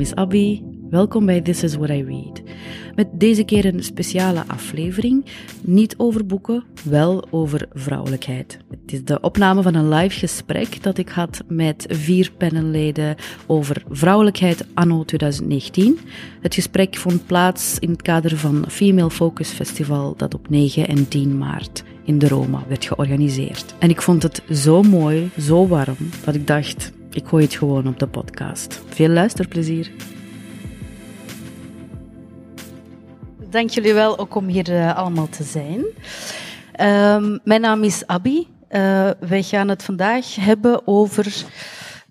[0.00, 0.62] is Abby.
[0.90, 2.42] Welkom bij This is What I Read.
[2.94, 5.24] Met deze keer een speciale aflevering.
[5.60, 8.58] Niet over boeken, wel over vrouwelijkheid.
[8.70, 13.82] Het is de opname van een live gesprek dat ik had met vier panelleden over
[13.90, 15.98] vrouwelijkheid anno 2019.
[16.40, 21.08] Het gesprek vond plaats in het kader van Female Focus Festival dat op 9 en
[21.08, 23.74] 10 maart in de Roma werd georganiseerd.
[23.78, 27.86] En ik vond het zo mooi, zo warm, dat ik dacht, ik gooi het gewoon
[27.86, 28.82] op de podcast.
[28.88, 29.90] Veel luisterplezier.
[33.50, 35.84] Dank jullie wel ook om hier uh, allemaal te zijn.
[36.80, 38.46] Um, mijn naam is Abby.
[38.70, 41.44] Uh, wij gaan het vandaag hebben over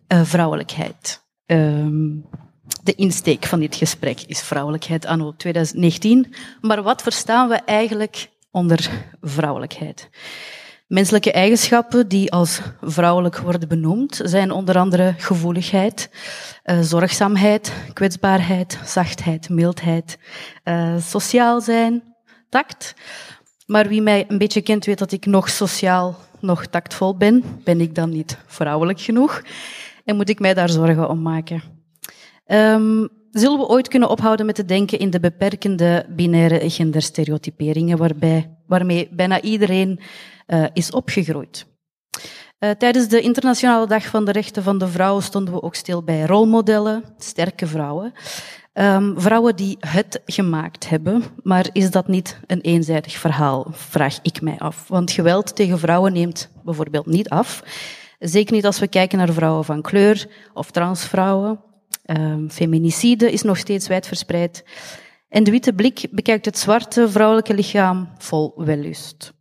[0.07, 1.23] uh, vrouwelijkheid.
[1.45, 2.25] Um,
[2.83, 6.33] de insteek van dit gesprek is vrouwelijkheid anno 2019.
[6.61, 8.89] Maar wat verstaan we eigenlijk onder
[9.21, 10.09] vrouwelijkheid?
[10.89, 16.09] Menselijke eigenschappen die als vrouwelijk worden benoemd zijn onder andere gevoeligheid,
[16.65, 20.17] uh, zorgzaamheid, kwetsbaarheid, zachtheid, mildheid,
[20.63, 22.15] uh, sociaal zijn,
[22.49, 22.93] tact.
[23.65, 27.43] Maar wie mij een beetje kent weet dat ik nog sociaal, nog tactvol ben.
[27.63, 29.41] Ben ik dan niet vrouwelijk genoeg?
[30.05, 31.61] En moet ik mij daar zorgen om maken?
[32.47, 38.57] Um, zullen we ooit kunnen ophouden met te denken in de beperkende binaire genderstereotyperingen waarbij,
[38.67, 39.99] waarmee bijna iedereen
[40.49, 41.65] uh, is opgegroeid.
[42.59, 46.03] Uh, tijdens de Internationale Dag van de Rechten van de Vrouw stonden we ook stil
[46.03, 48.13] bij rolmodellen, sterke vrouwen.
[48.73, 54.41] Um, vrouwen die het gemaakt hebben, maar is dat niet een eenzijdig verhaal, vraag ik
[54.41, 54.87] mij af.
[54.87, 57.63] Want geweld tegen vrouwen neemt bijvoorbeeld niet af.
[58.19, 61.59] Zeker niet als we kijken naar vrouwen van kleur of transvrouwen.
[62.05, 64.63] Um, feminicide is nog steeds wijdverspreid.
[65.29, 69.33] En de witte blik bekijkt het zwarte vrouwelijke lichaam vol wellust.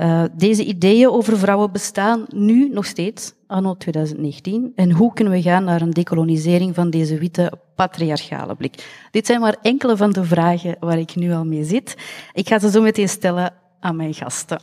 [0.00, 4.72] Uh, deze ideeën over vrouwen bestaan nu nog steeds, anno 2019.
[4.74, 9.06] En hoe kunnen we gaan naar een decolonisering van deze witte patriarchale blik?
[9.10, 11.96] Dit zijn maar enkele van de vragen waar ik nu al mee zit.
[12.32, 14.60] Ik ga ze zo meteen stellen aan mijn gasten.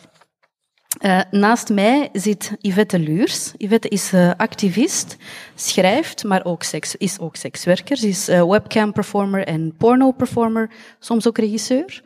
[1.02, 3.54] Uh, naast mij zit Yvette Luurs.
[3.58, 5.18] Yvette is uh, activist,
[5.56, 7.98] schrijft, maar ook seks, is ook sekswerker.
[7.98, 12.04] Ze is uh, webcam performer en porno performer, soms ook regisseur.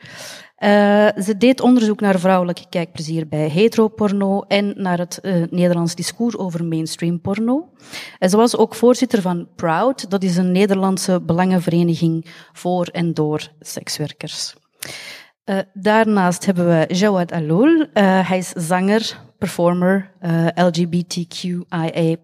[0.64, 0.68] Uh,
[1.24, 6.66] ze deed onderzoek naar vrouwelijk kijkplezier bij heteroporno en naar het uh, Nederlands discours over
[6.66, 7.70] mainstream porno.
[8.20, 13.48] En ze was ook voorzitter van Proud, dat is een Nederlandse belangenvereniging voor en door
[13.60, 14.56] sekswerkers.
[15.46, 17.86] Uh, daarnaast hebben we Jawad Aloul.
[17.94, 22.16] hij is zanger, performer, uh, LGBTQIA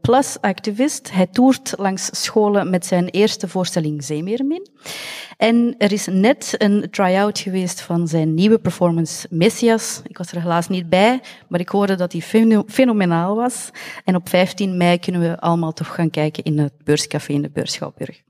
[0.42, 1.12] activist.
[1.12, 4.68] Hij toert langs scholen met zijn eerste voorstelling Zeemeermin.
[5.38, 10.02] En er is net een try-out geweest van zijn nieuwe performance Messias.
[10.04, 12.22] Ik was er helaas niet bij, maar ik hoorde dat hij
[12.68, 13.70] fenomenaal was.
[14.04, 17.50] En op 15 mei kunnen we allemaal toch gaan kijken in het beurscafé in de
[17.50, 18.27] Beurschouwburg.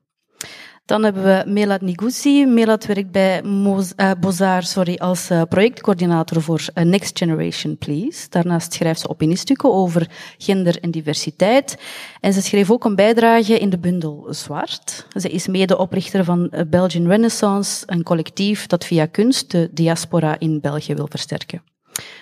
[0.87, 2.45] Dan hebben we Melat Niguzi.
[2.45, 8.29] Melat werkt bij Moz Bozar sorry, als uh, projectcoördinator voor uh, Next Generation Please.
[8.29, 11.77] Daarnaast schrijft ze opiniestukken over gender en diversiteit.
[12.19, 15.07] En ze schreef ook een bijdrage in de bundel Zwart.
[15.15, 20.93] Ze is medeoprichter van Belgian Renaissance, een collectief dat via kunst de diaspora in België
[20.93, 21.61] wil versterken.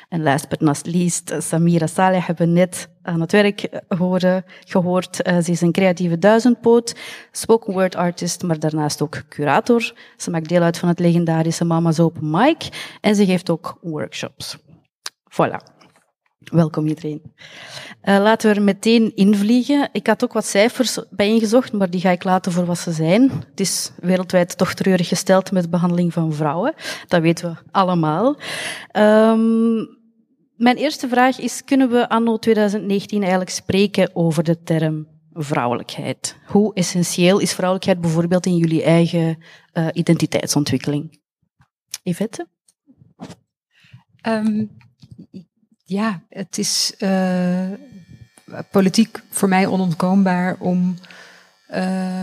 [0.09, 5.27] En last but not least, Samira Saleh hebben we net aan het werk horen, gehoord.
[5.27, 6.95] Uh, ze is een creatieve duizendpoot,
[7.31, 9.93] spoken word artist, maar daarnaast ook curator.
[10.17, 12.69] Ze maakt deel uit van het legendarische Mama's Open Mic
[13.01, 14.57] en ze geeft ook workshops.
[15.29, 15.74] Voilà.
[16.51, 17.21] Welkom iedereen.
[18.03, 19.89] Uh, laten we er meteen invliegen.
[19.91, 22.91] Ik had ook wat cijfers bij ingezocht, maar die ga ik laten voor wat ze
[22.91, 23.31] zijn.
[23.49, 26.73] Het is wereldwijd toch treurig gesteld met de behandeling van vrouwen.
[27.07, 28.37] Dat weten we allemaal.
[28.93, 29.97] Um,
[30.55, 36.37] mijn eerste vraag is, kunnen we anno 2019 eigenlijk spreken over de term vrouwelijkheid?
[36.45, 41.19] Hoe essentieel is vrouwelijkheid bijvoorbeeld in jullie eigen uh, identiteitsontwikkeling?
[42.03, 42.47] Yvette?
[44.27, 44.77] Um,
[45.85, 47.69] ja, het is uh,
[48.71, 50.97] politiek voor mij onontkoombaar om.
[51.73, 52.21] Uh,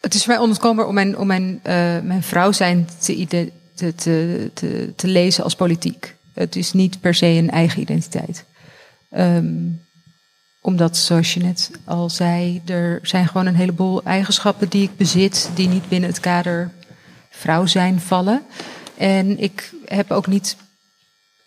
[0.00, 3.52] het is voor mij onontkoombaar om mijn, om mijn, uh, mijn vrouw zijn te, te,
[3.94, 6.16] te, te, te lezen als politiek.
[6.34, 8.44] Het is niet per se een eigen identiteit.
[9.16, 9.80] Um,
[10.60, 15.50] omdat, zoals je net al zei, er zijn gewoon een heleboel eigenschappen die ik bezit,
[15.54, 16.70] die niet binnen het kader
[17.30, 18.42] vrouw zijn vallen.
[18.96, 20.56] En ik heb ook niet.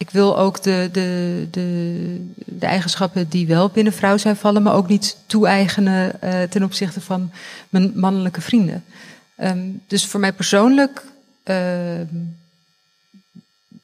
[0.04, 4.74] Ik wil ook de, de, de, de eigenschappen die wel binnen vrouw zijn vallen, maar
[4.74, 7.32] ook niet toe-eigenen uh, ten opzichte van
[7.70, 8.84] mijn mannelijke vrienden.
[9.38, 11.04] Um, dus voor mij persoonlijk.
[11.46, 11.58] Uh,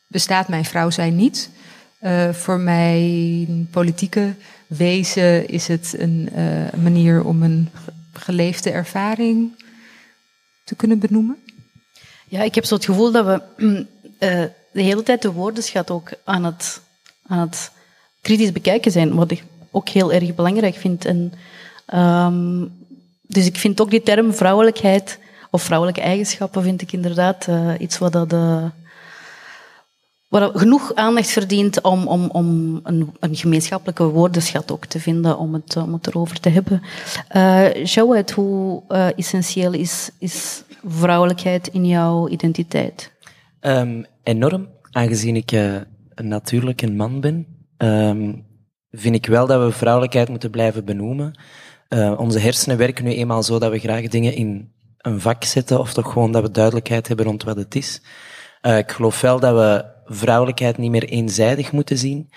[0.08, 1.50] bestaat mijn vrouw zijn niet.
[2.02, 4.34] Uh, voor mijn politieke
[4.68, 7.70] wezen is het een uh, manier om een
[8.14, 9.64] geleefde ervaring
[10.64, 11.38] te kunnen benoemen?
[12.28, 13.86] Ja, ik heb zo het gevoel dat we
[14.72, 16.82] de hele tijd de woordenschat ook aan het,
[17.28, 17.72] aan het
[18.22, 21.06] kritisch bekijken zijn, wat ik ook heel erg belangrijk vind.
[21.06, 21.34] En,
[21.94, 22.72] um,
[23.22, 25.20] dus ik vind ook die term vrouwelijkheid
[25.52, 28.34] of vrouwelijke eigenschappen vind ik inderdaad uh, iets wat dat...
[28.34, 28.66] Uh,
[30.28, 35.54] wat genoeg aandacht verdient om, om, om een, een, gemeenschappelijke woordenschat ook te vinden, om
[35.54, 36.82] het, om het erover te hebben.
[37.36, 38.82] Uh, Jawed, hoe
[39.16, 43.12] essentieel is, is vrouwelijkheid in jouw identiteit?
[43.62, 45.76] Um, enorm, aangezien ik uh,
[46.16, 47.48] natuurlijk een man ben,
[47.78, 48.46] um,
[48.92, 51.40] vind ik wel dat we vrouwelijkheid moeten blijven benoemen.
[52.18, 55.94] onze hersenen werken nu eenmaal zo dat we graag dingen in een vak zetten, of
[55.94, 58.02] toch gewoon dat we duidelijkheid hebben rond wat het is.
[58.62, 59.86] ik geloof wel dat we
[60.16, 62.30] vrouwelijkheid niet meer eenzijdig moeten zien.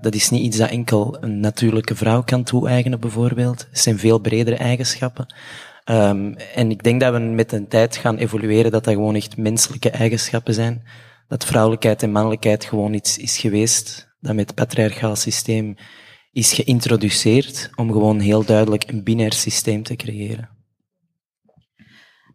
[0.00, 3.66] Dat is niet iets dat enkel een natuurlijke vrouw kan toe-eigenen, bijvoorbeeld.
[3.70, 5.34] Het zijn veel bredere eigenschappen.
[5.90, 9.36] Um, en ik denk dat we met de tijd gaan evolueren dat dat gewoon echt
[9.36, 10.82] menselijke eigenschappen zijn.
[11.28, 15.74] Dat vrouwelijkheid en mannelijkheid gewoon iets is geweest dat met het patriarchaal systeem
[16.32, 20.48] is geïntroduceerd om gewoon heel duidelijk een binair systeem te creëren.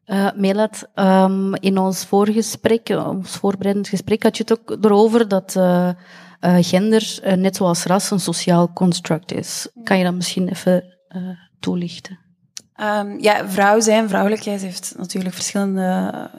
[0.06, 5.28] Uh, Melat, um, in ons vorige gesprek, ons voorbereidend gesprek, had je het ook erover
[5.28, 5.90] dat uh,
[6.42, 9.68] uh, gender, net zoals ras, een sociaal construct is.
[9.84, 10.98] Kan je dat misschien even
[11.60, 12.20] toelichten?
[12.82, 16.30] Um, ja, vrouw zijn, vrouwelijkheid heeft natuurlijk verschillende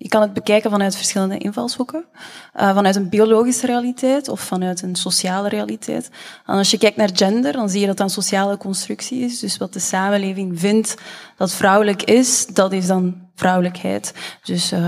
[0.00, 2.04] je kan het bekijken vanuit verschillende invalshoeken.
[2.56, 6.10] Uh, vanuit een biologische realiteit of vanuit een sociale realiteit.
[6.46, 9.38] En als je kijkt naar gender, dan zie je dat dat een sociale constructie is.
[9.38, 10.94] Dus wat de samenleving vindt
[11.36, 14.14] dat vrouwelijk is, dat is dan vrouwelijkheid.
[14.42, 14.78] Dus uh,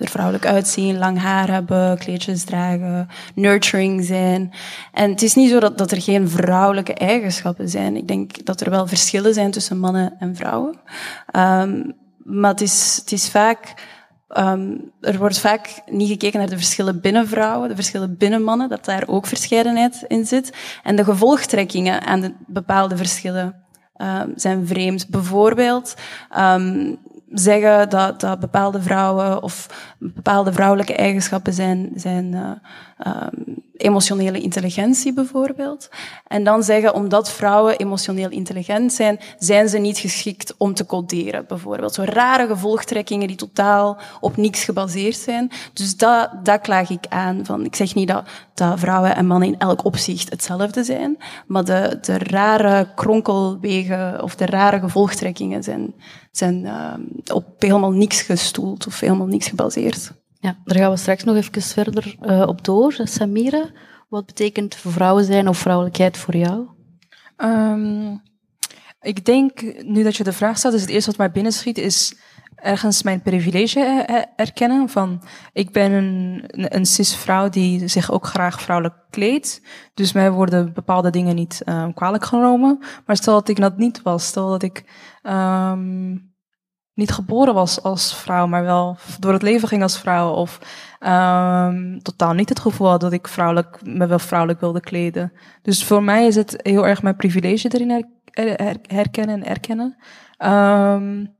[0.00, 4.52] er vrouwelijk uitzien, lang haar hebben, kleedjes dragen, nurturing zijn.
[4.92, 7.96] En het is niet zo dat, dat er geen vrouwelijke eigenschappen zijn.
[7.96, 10.80] Ik denk dat er wel verschillen zijn tussen mannen en vrouwen.
[11.36, 11.94] Um,
[12.28, 13.74] maar het is, het is vaak
[14.36, 18.68] Um, er wordt vaak niet gekeken naar de verschillen binnen vrouwen, de verschillen binnen mannen,
[18.68, 20.56] dat daar ook verscheidenheid in zit.
[20.82, 23.54] En de gevolgtrekkingen aan de bepaalde verschillen
[23.96, 25.08] um, zijn vreemd.
[25.08, 25.94] Bijvoorbeeld
[26.38, 26.98] um,
[27.30, 29.66] zeggen dat, dat bepaalde vrouwen of
[29.98, 32.50] bepaalde vrouwelijke eigenschappen zijn, zijn uh,
[33.06, 35.88] um, emotionele intelligentie bijvoorbeeld.
[36.26, 41.44] En dan zeggen, omdat vrouwen emotioneel intelligent zijn, zijn ze niet geschikt om te coderen
[41.46, 41.94] bijvoorbeeld.
[41.94, 45.50] Zo rare gevolgtrekkingen die totaal op niks gebaseerd zijn.
[45.72, 47.44] Dus dat, dat klaag ik aan.
[47.44, 51.16] Van, ik zeg niet dat, dat vrouwen en mannen in elk opzicht hetzelfde zijn,
[51.46, 55.94] maar de, de rare kronkelwegen of de rare gevolgtrekkingen zijn,
[56.32, 56.94] zijn uh,
[57.32, 60.12] op helemaal niks gestoeld of helemaal niks gebaseerd.
[60.40, 62.96] Ja, daar gaan we straks nog even verder uh, op door.
[63.02, 63.70] Samira,
[64.08, 66.68] wat betekent vrouwen zijn of vrouwelijkheid voor jou?
[67.36, 68.22] Um,
[69.00, 72.16] ik denk, nu dat je de vraag stelt, is het eerste wat mij binnenschiet, is
[72.54, 73.80] ergens mijn privilege
[74.36, 74.88] erkennen.
[74.88, 76.44] Van, ik ben een,
[76.76, 79.62] een cis-vrouw die zich ook graag vrouwelijk kleedt.
[79.94, 82.78] Dus mij worden bepaalde dingen niet um, kwalijk genomen.
[83.06, 84.84] Maar stel dat ik dat niet was, stel dat ik
[85.22, 86.32] um,
[86.98, 90.30] niet geboren was als vrouw, maar wel door het leven ging als vrouw.
[90.30, 90.58] Of
[91.00, 95.32] um, totaal niet het gevoel had dat ik vrouwelijk, me wel vrouwelijk wilde kleden.
[95.62, 98.06] Dus voor mij is het heel erg mijn privilege erin
[98.82, 99.96] herkennen en erkennen.
[100.38, 101.36] Um,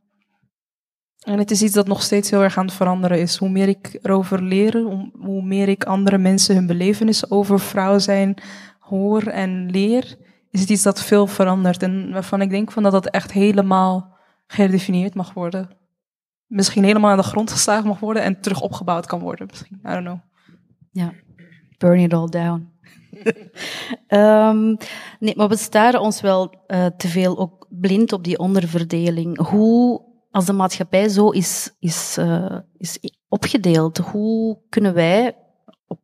[1.19, 3.37] en het is iets dat nog steeds heel erg aan het veranderen is.
[3.37, 4.77] Hoe meer ik erover leer,
[5.21, 8.35] hoe meer ik andere mensen hun belevenissen over vrouw zijn
[8.79, 10.17] hoor en leer,
[10.51, 11.83] is het iets dat veel verandert.
[11.83, 14.17] En waarvan ik denk van dat dat echt helemaal
[14.49, 15.69] geredefinieerd mag worden.
[16.47, 19.47] Misschien helemaal aan de grond geslagen mag worden en terug opgebouwd kan worden.
[19.47, 20.19] Misschien, I don't know.
[20.91, 21.13] Ja,
[21.79, 22.73] burn it all down.
[24.09, 24.77] um,
[25.25, 29.47] nee, maar we staren ons wel uh, te veel ook blind op die onderverdeling.
[29.47, 35.37] Hoe, als de maatschappij zo is, is, uh, is opgedeeld, hoe kunnen wij
[35.87, 36.01] op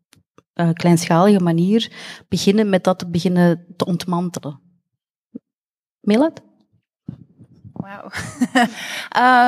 [0.54, 1.92] uh, kleinschalige manier
[2.28, 4.60] beginnen met dat te beginnen te ontmantelen?
[6.00, 6.42] Melat?
[7.84, 8.10] Wauw.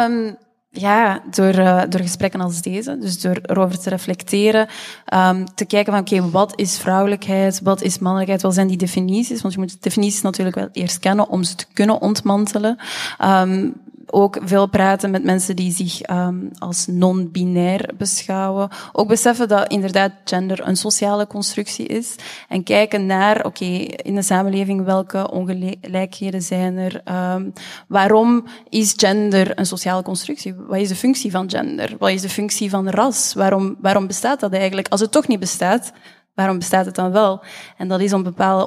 [0.09, 0.37] um,
[0.87, 2.99] ja, door, uh, door gesprekken als deze.
[2.99, 4.69] Dus door erover te reflecteren.
[5.15, 7.61] Um, te kijken van, oké, wat is vrouwelijkheid?
[7.63, 8.43] Wat is mannelijkheid?
[8.43, 9.43] Wat zijn die definities?
[9.43, 12.79] Want je moet de definities natuurlijk wel eerst kennen om ze te kunnen ontmantelen.
[13.25, 13.75] Um,
[14.11, 18.69] ook veel praten met mensen die zich um, als non-binair beschouwen.
[18.93, 22.15] Ook beseffen dat inderdaad gender een sociale constructie is.
[22.49, 27.03] En kijken naar, oké, in de samenleving welke ongelijkheden zijn er?
[27.35, 27.53] Um,
[27.89, 30.55] waarom is gender een sociale constructie?
[30.55, 31.95] Wat is de functie van gender?
[31.99, 33.35] Wat is de functie van ras?
[33.35, 34.89] Waarom, waarom bestaat dat eigenlijk?
[34.89, 35.93] Als het toch niet bestaat,
[36.37, 37.45] waarom bestaat het dan wel?
[37.77, 38.67] En dat is om bepaalde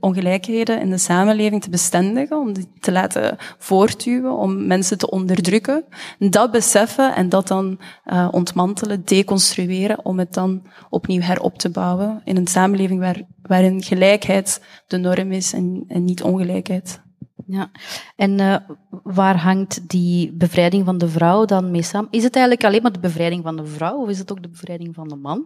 [0.00, 5.84] ongelijkheden in de samenleving te bestendigen, om die te laten voortduwen, om mensen te onderdrukken.
[6.18, 12.20] Dat beseffen en dat dan uh, ontmantelen, deconstrueren, om het dan opnieuw herop te bouwen
[12.24, 17.04] in een samenleving waar, waarin gelijkheid de norm is en niet ongelijkheid.
[17.48, 17.70] Ja,
[18.16, 18.56] en uh,
[19.02, 22.10] waar hangt die bevrijding van de vrouw dan mee samen?
[22.10, 24.48] Is het eigenlijk alleen maar de bevrijding van de vrouw of is het ook de
[24.48, 25.38] bevrijding van de man?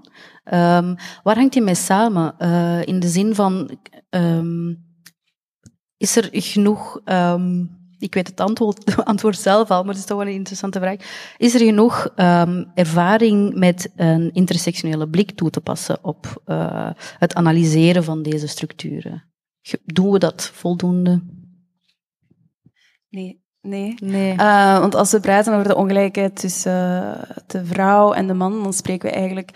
[0.44, 2.34] Um, waar hangt die mee samen?
[2.38, 3.78] Uh, in de zin van,
[4.10, 4.84] um,
[5.96, 10.18] is er genoeg, um, ik weet het antwoord, antwoord zelf al, maar het is toch
[10.18, 10.96] wel een interessante vraag.
[11.36, 12.08] Is er genoeg
[12.74, 19.24] ervaring met een intersectionele blik toe te passen op uh, het analyseren van deze structuren?
[19.84, 21.38] Doen we dat voldoende?
[23.10, 23.42] Nee.
[23.62, 23.94] Nee.
[24.02, 24.32] nee.
[24.32, 26.72] Uh, want als we praten over de ongelijkheid tussen
[27.46, 29.50] de vrouw en de man, dan spreken we eigenlijk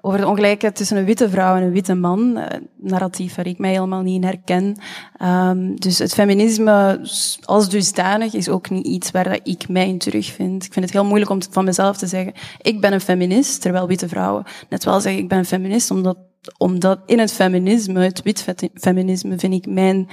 [0.00, 2.36] over de ongelijkheid tussen een witte vrouw en een witte man.
[2.36, 2.44] Uh,
[2.76, 4.76] narratief waar ik mij helemaal niet in herken.
[5.22, 7.00] Um, dus het feminisme
[7.44, 10.64] als dusdanig is ook niet iets waar dat ik mij in terugvind.
[10.64, 13.86] Ik vind het heel moeilijk om van mezelf te zeggen, ik ben een feminist, terwijl
[13.86, 16.16] witte vrouwen net wel zeggen, ik ben een feminist, omdat
[16.58, 20.08] omdat in het feminisme, het wit feminisme, vind ik mijn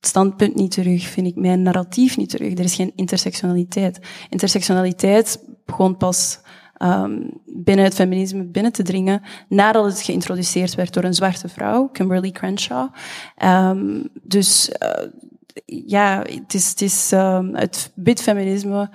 [0.00, 2.52] standpunt niet terug, vind ik mijn narratief niet terug.
[2.52, 4.00] Er is geen intersectionaliteit.
[4.28, 6.40] Intersectionaliteit begon pas
[6.82, 11.88] um, binnen het feminisme binnen te dringen nadat het geïntroduceerd werd door een zwarte vrouw,
[11.88, 12.88] Kimberly Crenshaw.
[13.44, 15.06] Um, dus uh,
[15.64, 18.90] ja, het is, het, is um, het wit feminisme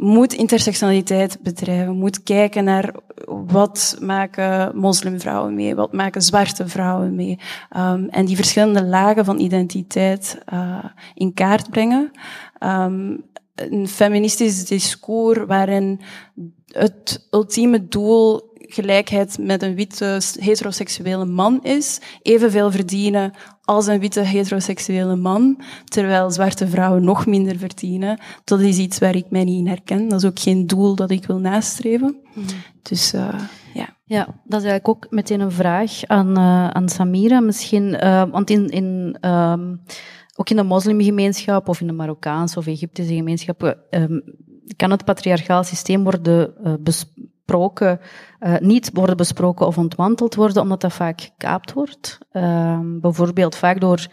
[0.00, 2.94] moet intersectionaliteit bedrijven, moet kijken naar
[3.26, 7.38] wat maken moslimvrouwen mee, wat maken zwarte vrouwen mee.
[7.76, 12.10] Um, en die verschillende lagen van identiteit uh, in kaart brengen.
[12.60, 16.00] Um, een feministisch discours waarin
[16.66, 23.32] het ultieme doel gelijkheid met een witte heteroseksuele man is, evenveel verdienen
[23.64, 28.20] als een witte heteroseksuele man, terwijl zwarte vrouwen nog minder verdienen.
[28.44, 30.08] Dat is iets waar ik mij niet in herken.
[30.08, 32.16] Dat is ook geen doel dat ik wil nastreven.
[32.34, 32.46] Mhm.
[32.82, 33.34] Dus uh,
[33.74, 33.88] ja.
[34.04, 37.40] Ja, dat is eigenlijk ook meteen een vraag aan, uh, aan Samira.
[37.40, 39.80] Misschien, uh, want in, in um,
[40.36, 44.22] ook in de moslimgemeenschap of in de Marokkaanse of Egyptische gemeenschap um,
[44.76, 46.54] kan het patriarchaal systeem worden
[47.58, 52.18] uh, niet worden besproken of ontmanteld worden, omdat dat vaak gekaapt wordt.
[52.32, 54.06] Uh, bijvoorbeeld vaak door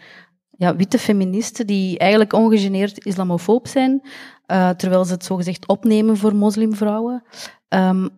[0.50, 4.00] ja, witte feministen die eigenlijk ongegeneerd islamofoob zijn,
[4.46, 7.22] uh, terwijl ze het zogezegd opnemen voor moslimvrouwen.
[7.68, 8.10] Um,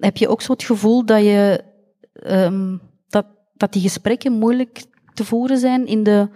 [0.00, 1.64] heb je ook zo het gevoel dat, je,
[2.26, 6.28] um, dat, dat die gesprekken moeilijk te voeren zijn in de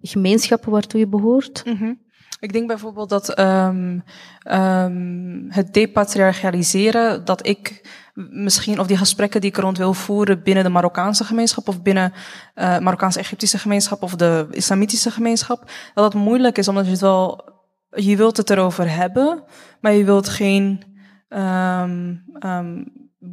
[0.00, 1.64] gemeenschappen waartoe je behoort?
[1.64, 2.04] Mm.
[2.40, 4.04] Ik denk bijvoorbeeld dat um,
[4.50, 7.88] um, het depatriarchaliseren, dat ik
[8.30, 12.12] misschien, of die gesprekken die ik rond wil voeren binnen de Marokkaanse gemeenschap of binnen
[12.54, 17.44] uh, Marokkaanse-Egyptische gemeenschap of de islamitische gemeenschap, dat dat moeilijk is, omdat je het wel,
[17.90, 19.42] je wilt het erover hebben,
[19.80, 20.82] maar je wilt geen
[21.28, 22.24] um,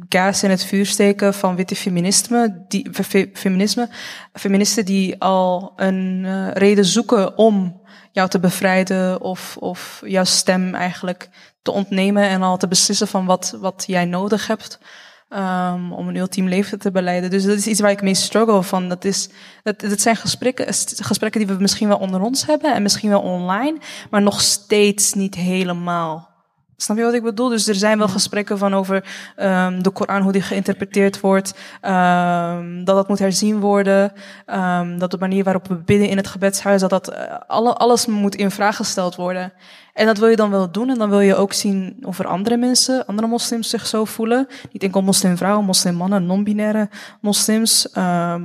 [0.08, 3.88] gas in het vuur steken van witte feminisme, die, fe, feminisme,
[4.32, 7.82] feministen die al een uh, reden zoeken om
[8.14, 11.28] jou te bevrijden of, of jouw stem eigenlijk
[11.62, 14.78] te ontnemen en al te beslissen van wat, wat jij nodig hebt.
[15.28, 17.30] Um, om een ultiem leven te beleiden.
[17.30, 18.88] Dus dat is iets waar ik mee struggle van.
[18.88, 19.28] Dat, is,
[19.62, 20.66] dat, dat zijn gesprekken,
[20.96, 23.78] gesprekken die we misschien wel onder ons hebben en misschien wel online,
[24.10, 26.33] maar nog steeds niet helemaal.
[26.76, 27.48] Snap je wat ik bedoel?
[27.48, 29.04] Dus er zijn wel gesprekken van over
[29.36, 34.12] um, de Koran, hoe die geïnterpreteerd wordt, um, dat dat moet herzien worden,
[34.46, 38.06] um, dat de manier waarop we bidden in het gebedshuis, dat dat uh, alle, alles
[38.06, 39.52] moet in vraag gesteld worden.
[39.92, 42.26] En dat wil je dan wel doen en dan wil je ook zien of er
[42.26, 44.46] andere mensen, andere moslims zich zo voelen.
[44.72, 46.88] Niet enkel moslimvrouwen, moslimmannen, non-binaire
[47.20, 47.88] moslims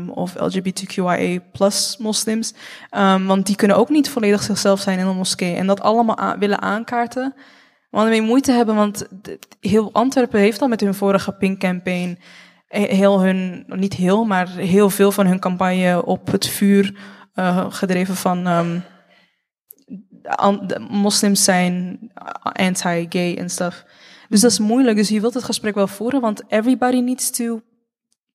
[0.07, 2.53] of LGBTQIA plus moslims.
[3.25, 5.55] want die kunnen ook niet volledig zichzelf zijn in een moskee.
[5.55, 7.33] En dat allemaal willen aankaarten
[7.89, 9.07] we ermee moeite hebben, want
[9.59, 12.19] heel Antwerpen heeft al met hun vorige Pink Campaign
[12.69, 16.95] heel hun, niet heel, maar heel veel van hun campagne op het vuur
[17.35, 18.83] uh, gedreven van um,
[20.89, 21.99] moslims zijn
[22.41, 23.85] anti-gay en stuff.
[24.29, 24.97] Dus dat is moeilijk.
[24.97, 27.61] Dus je wilt het gesprek wel voeren, want everybody needs to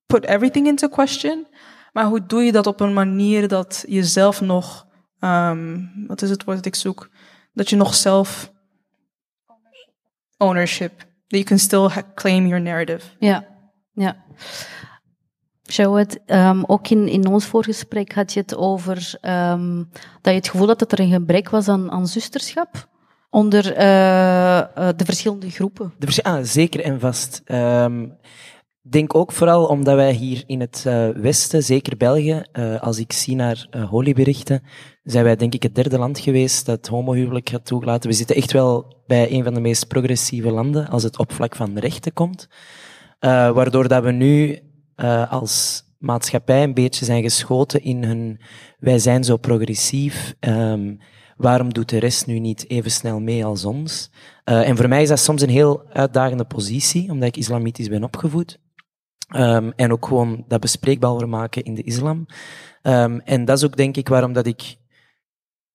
[0.07, 1.47] put everything into question.
[1.93, 4.87] Maar hoe doe je dat op een manier dat je zelf nog,
[5.21, 7.09] um, wat is het woord dat ik zoek,
[7.53, 8.53] dat je nog zelf
[10.37, 10.99] ownership.
[10.99, 13.05] That you can still claim your narrative.
[13.19, 13.47] Ja,
[13.93, 14.17] ja.
[15.71, 19.89] Shawad, um, ook in, in ons voorgesprek had je het over um,
[20.21, 22.89] dat je het gevoel had dat er een gebrek was aan, aan zusterschap
[23.31, 25.95] onder uh, uh, de verschillende groepen.
[25.99, 27.43] De, ah, zeker en vast.
[27.47, 28.19] Um,
[28.85, 32.99] Ik denk ook vooral omdat wij hier in het uh, Westen, zeker België, uh, als
[32.99, 34.63] ik zie naar uh, holieberichten,
[35.05, 38.11] zijn wij denk ik het derde land geweest dat homohuwelijk gaat toegelaten.
[38.11, 41.57] We zitten echt wel bij een van de meest progressieve landen als het op vlak
[41.57, 42.49] van rechten komt.
[43.21, 44.59] waardoor dat we nu
[45.29, 48.41] als maatschappij een beetje zijn geschoten in hun
[48.79, 50.35] wij zijn zo progressief.
[50.41, 50.99] Um,
[51.37, 54.11] waarom doet de rest nu niet even snel mee als ons?
[54.45, 58.05] Uh, en voor mij is dat soms een heel uitdagende positie, omdat ik islamitisch ben
[58.05, 58.59] opgevoed.
[59.37, 62.27] Um, en ook gewoon dat bespreekbaar maken in de islam.
[62.83, 64.77] Um, en dat is ook denk ik waarom dat ik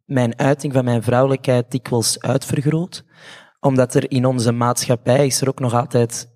[0.10, 3.04] mijn uiting van mijn vrouwelijkheid dikwijls uitvergroot.
[3.60, 6.30] Omdat er in onze maatschappij is er ook nog altijd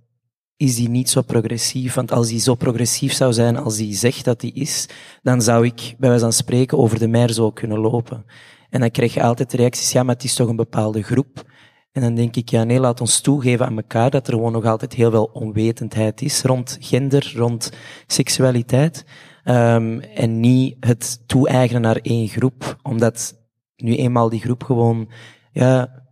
[0.58, 1.94] is die niet zo progressief.
[1.94, 4.90] Want als die zo progressief zou zijn als die zegt dat die is,
[5.22, 8.26] dan zou ik bij wijze van spreken over de mer zo kunnen lopen.
[8.70, 11.52] En dan krijg je altijd de reacties, ja, maar het is toch een bepaalde groep.
[11.92, 14.66] En dan denk ik, ja nee, laat ons toegeven aan elkaar dat er gewoon nog
[14.66, 17.72] altijd heel veel onwetendheid is rond gender, rond
[18.08, 19.06] seksualiteit.
[19.46, 23.43] Um, en niet het toe-eigenen naar één groep, omdat
[23.76, 25.12] nu eenmaal die groep gewoon
[25.52, 26.04] ja,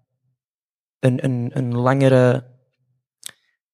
[1.00, 2.50] een, een, een langere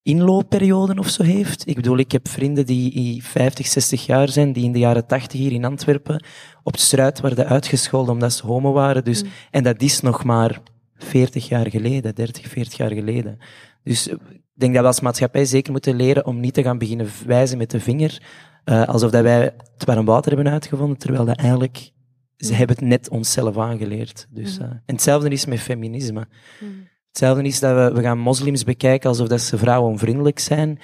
[0.07, 1.67] inloopperiode of zo heeft.
[1.67, 5.39] Ik bedoel, ik heb vrienden die 50, 60 jaar zijn, die in de jaren 80
[5.39, 6.23] hier in Antwerpen
[6.63, 9.03] op de struit werden uitgescholden omdat ze homo waren.
[9.03, 9.29] Dus, mm.
[9.51, 10.61] En dat is nog maar
[10.95, 13.37] 40 jaar geleden, 30, 40 jaar geleden.
[13.83, 14.19] Dus ik
[14.53, 17.71] denk dat we als maatschappij zeker moeten leren om niet te gaan beginnen wijzen met
[17.71, 18.21] de vinger,
[18.65, 19.41] uh, alsof dat wij
[19.73, 21.91] het warm water hebben uitgevonden, terwijl dat eigenlijk,
[22.37, 22.57] ze mm.
[22.57, 24.27] hebben het net onszelf aangeleerd.
[24.29, 26.27] Dus, uh, en hetzelfde is met feminisme.
[26.59, 26.87] Mm.
[27.07, 30.79] Hetzelfde is dat we, we gaan moslims bekijken alsof dat ze vrouwen onvriendelijk zijn.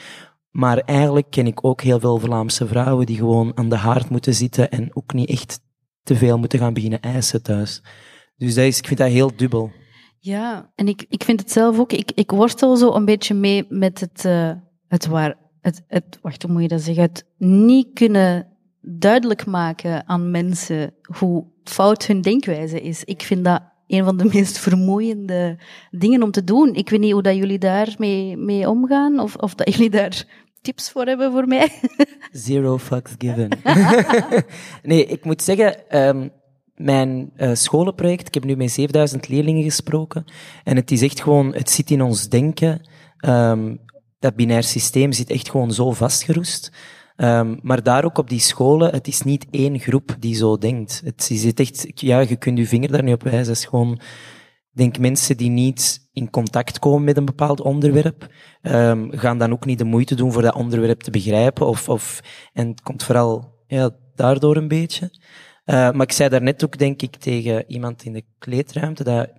[0.49, 4.33] Maar eigenlijk ken ik ook heel veel Vlaamse vrouwen die gewoon aan de haard moeten
[4.33, 5.59] zitten en ook niet echt
[6.03, 7.81] te veel moeten gaan beginnen eisen thuis.
[8.37, 9.71] Dus dat is, ik vind dat heel dubbel.
[10.19, 13.65] Ja, en ik, ik vind het zelf ook, ik, ik worstel zo een beetje mee
[13.69, 14.51] met het, uh,
[14.87, 18.52] het waar, het, het, wacht, hoe moet je dat zeggen, het niet kunnen
[18.85, 23.03] duidelijk maken aan mensen hoe fout hun denkwijze is.
[23.03, 25.57] Ik vind dat een van de meest vermoeiende
[25.91, 26.73] dingen om te doen.
[26.73, 30.25] Ik weet niet hoe dat jullie daarmee mee omgaan, of, of dat jullie daar
[30.61, 31.71] tips voor hebben voor mij.
[32.31, 33.49] Zero fucks given.
[34.83, 36.31] nee, ik moet zeggen, um,
[36.75, 40.25] mijn uh, scholenproject, ik heb nu met 7000 leerlingen gesproken,
[40.63, 42.81] en het is echt gewoon, het zit in ons denken,
[43.25, 43.79] um,
[44.19, 46.71] dat binair systeem zit echt gewoon zo vastgeroest.
[47.17, 51.01] Um, maar daar ook op die scholen, het is niet één groep die zo denkt.
[51.05, 53.39] Het is echt, ja, je kunt je vinger daar niet op wijzen.
[53.39, 53.99] Het is gewoon,
[54.71, 58.27] denk mensen die niet in contact komen met een bepaald onderwerp,
[58.61, 61.67] um, gaan dan ook niet de moeite doen voor dat onderwerp te begrijpen.
[61.67, 62.21] Of, of,
[62.53, 65.11] en het komt vooral ja, daardoor een beetje.
[65.65, 69.29] Uh, maar ik zei daarnet ook, denk ik, tegen iemand in de kleedruimte, dat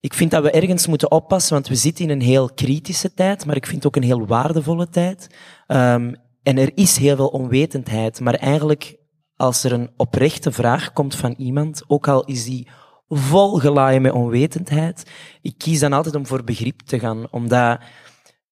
[0.00, 3.46] ik vind dat we ergens moeten oppassen, want we zitten in een heel kritische tijd,
[3.46, 5.26] maar ik vind ook een heel waardevolle tijd.
[5.66, 8.96] Um, en er is heel veel onwetendheid, maar eigenlijk
[9.36, 12.68] als er een oprechte vraag komt van iemand, ook al is die
[13.08, 17.80] vol gelaaien met onwetendheid, ik kies dan altijd om voor begrip te gaan, omdat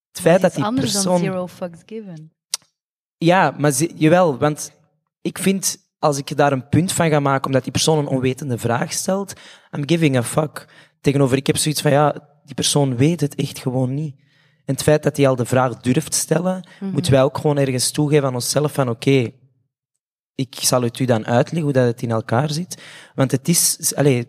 [0.09, 0.74] het feit dat die persoon...
[0.74, 2.33] anders dan zero fucks given.
[3.16, 4.72] Ja, maar jawel, want
[5.20, 8.59] ik vind, als ik daar een punt van ga maken, omdat die persoon een onwetende
[8.59, 9.33] vraag stelt,
[9.77, 10.68] I'm giving a fuck.
[11.01, 12.12] Tegenover, ik heb zoiets van, ja,
[12.44, 14.20] die persoon weet het echt gewoon niet.
[14.68, 17.59] En het feit dat hij al de vraag durft stellen, mm moeten wij ook gewoon
[17.59, 19.35] ergens toegeven aan onszelf van oké, okay,
[20.35, 22.83] ik zal het u dan uitleggen hoe dat het in elkaar zit.
[23.14, 24.24] Want het is, allez,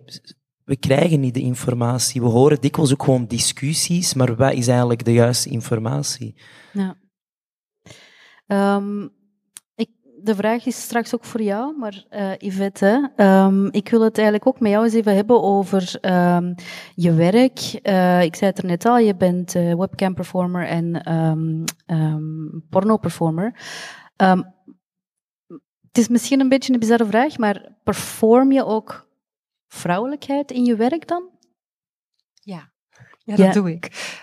[0.63, 2.21] we krijgen niet de informatie.
[2.21, 6.41] We horen dikwijls ook gewoon discussies, maar wat is eigenlijk de juiste informatie?
[6.73, 6.97] Ja.
[8.75, 9.11] Um,
[10.23, 14.47] de vraag is straks ook voor jou, maar uh, Yvette, um, ik wil het eigenlijk
[14.47, 16.55] ook met jou eens even hebben over um,
[16.95, 17.79] je werk.
[17.83, 21.63] Uh, ik zei het er net al, je bent uh, webcam performer en um,
[22.69, 23.53] porno performer.
[25.87, 29.09] het is misschien een beetje een bizarre vraag, maar perform je ook
[29.67, 31.29] vrouwelijkheid in je werk dan?
[32.33, 32.71] Ja,
[33.23, 34.17] ja dat doe ik.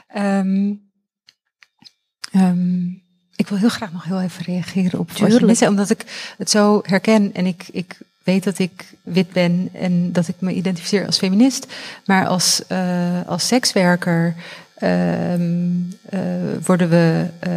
[3.37, 6.51] Ik wil heel graag nog heel even reageren op wat je zei, omdat ik het
[6.51, 11.07] zo herken en ik, ik weet dat ik wit ben en dat ik me identificeer
[11.07, 11.67] als feminist,
[12.05, 14.35] maar als, uh, als sekswerker
[14.79, 15.41] uh, uh,
[16.65, 17.27] worden we.
[17.47, 17.53] Uh,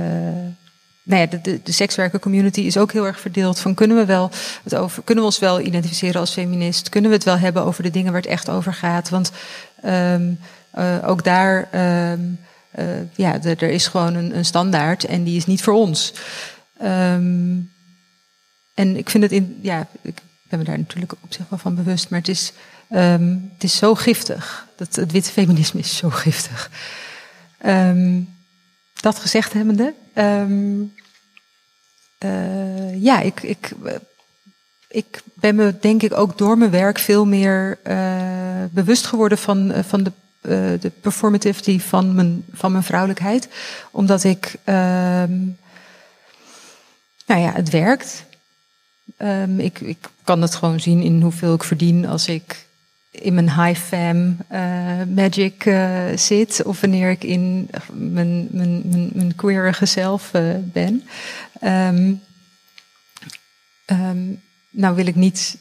[1.03, 3.59] nou ja, de, de, de sekswerker community is ook heel erg verdeeld.
[3.59, 4.31] Van kunnen we wel
[4.63, 6.89] het over, kunnen we ons wel identificeren als feminist?
[6.89, 9.09] Kunnen we het wel hebben over de dingen waar het echt over gaat?
[9.09, 9.31] Want
[9.85, 10.39] um,
[11.03, 11.69] ook daar.
[12.79, 16.13] Uh, ja, er is gewoon een, een, standaard en die is niet voor ons.
[16.81, 17.71] Um,
[18.73, 21.75] en ik vind het in, ja, ik ben me daar natuurlijk op zich wel van
[21.75, 22.51] bewust, maar het is,
[22.89, 24.67] um, het is zo giftig.
[24.75, 26.71] Dat, het witte feminisme is zo giftig.
[27.65, 28.37] Um,
[29.01, 30.81] dat gezegd hebbende, ehm,
[32.17, 33.95] eh, ja, ik, ik, eh,
[34.89, 39.71] ik ben me denk ik ook door mijn werk veel meer eh, bewust geworden van,
[39.71, 43.49] eh, van de, eh, de performativity van mijn, van mijn vrouwelijkheid.
[43.91, 45.37] Omdat ik, ehm,
[47.25, 48.25] nou ja, het werkt.
[49.17, 52.67] Ehm, ik, ik kan het gewoon zien in hoeveel ik verdien als ik
[53.11, 56.63] in mijn high fam eh, magic eh, zit.
[56.63, 58.81] Of wanneer ik in mijn, mijn,
[59.13, 61.03] mijn, queerige zelf eh, ben.
[61.59, 62.13] Ehm,
[64.69, 65.57] nou wil ik niet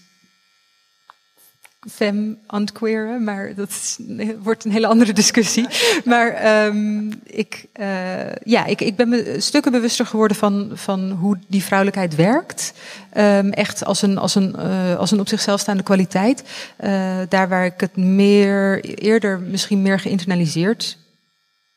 [1.90, 3.98] fem ontqueeren, maar dat is,
[4.42, 5.66] wordt een hele andere discussie.
[6.04, 11.38] Maar ehm, ik, eh, ja, ik, ik ben me stukken bewuster geworden van, van hoe
[11.46, 12.72] die vrouwelijkheid werkt.
[13.12, 16.42] Ehm, echt als een, als, een, eh, als een op zichzelf staande kwaliteit.
[16.76, 20.98] Eh, daar waar ik het meer, eerder misschien meer geïnternaliseerd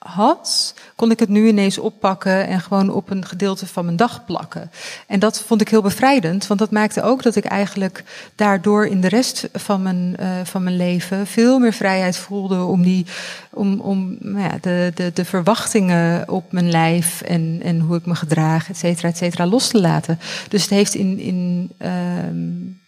[0.05, 4.25] had, kon ik het nu ineens oppakken en gewoon op een gedeelte van mijn dag
[4.25, 4.71] plakken.
[5.07, 8.03] En dat vond ik heel bevrijdend, want dat maakte ook dat ik eigenlijk
[8.35, 12.83] daardoor in de rest van mijn, uh, van mijn leven veel meer vrijheid voelde om,
[12.83, 13.05] die,
[13.51, 18.05] om, om nou ja, de, de, de verwachtingen op mijn lijf en, en hoe ik
[18.05, 20.19] me gedraag, et cetera, et cetera, los te laten.
[20.49, 21.19] Dus het heeft in.
[21.19, 21.71] in
[22.27, 22.79] um,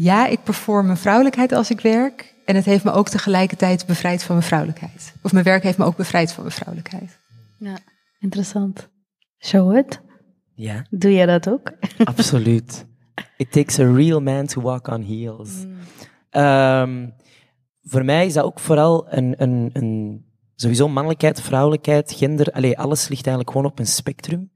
[0.00, 2.34] ja, ik perform mijn vrouwelijkheid als ik werk.
[2.48, 5.14] En het heeft me ook tegelijkertijd bevrijd van mijn vrouwelijkheid.
[5.22, 7.18] Of mijn werk heeft me ook bevrijd van mijn vrouwelijkheid.
[7.58, 7.78] Ja,
[8.18, 8.88] interessant.
[9.38, 10.00] Show it.
[10.54, 10.86] Ja.
[10.90, 11.72] Doe jij dat ook?
[12.04, 12.86] Absoluut.
[13.36, 15.64] It takes a real man to walk on heels.
[15.64, 16.42] Mm.
[16.42, 17.14] Um,
[17.82, 22.52] voor mij is dat ook vooral een, een, een sowieso mannelijkheid, vrouwelijkheid, gender.
[22.52, 24.52] Allee, alles ligt eigenlijk gewoon op een spectrum.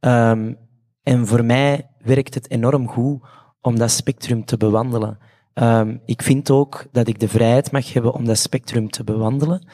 [0.00, 0.58] Um,
[1.02, 3.20] en voor mij werkt het enorm goed
[3.60, 5.18] om dat spectrum te bewandelen.
[5.62, 9.68] Um, ik vind ook dat ik de vrijheid mag hebben om dat spectrum te bewandelen.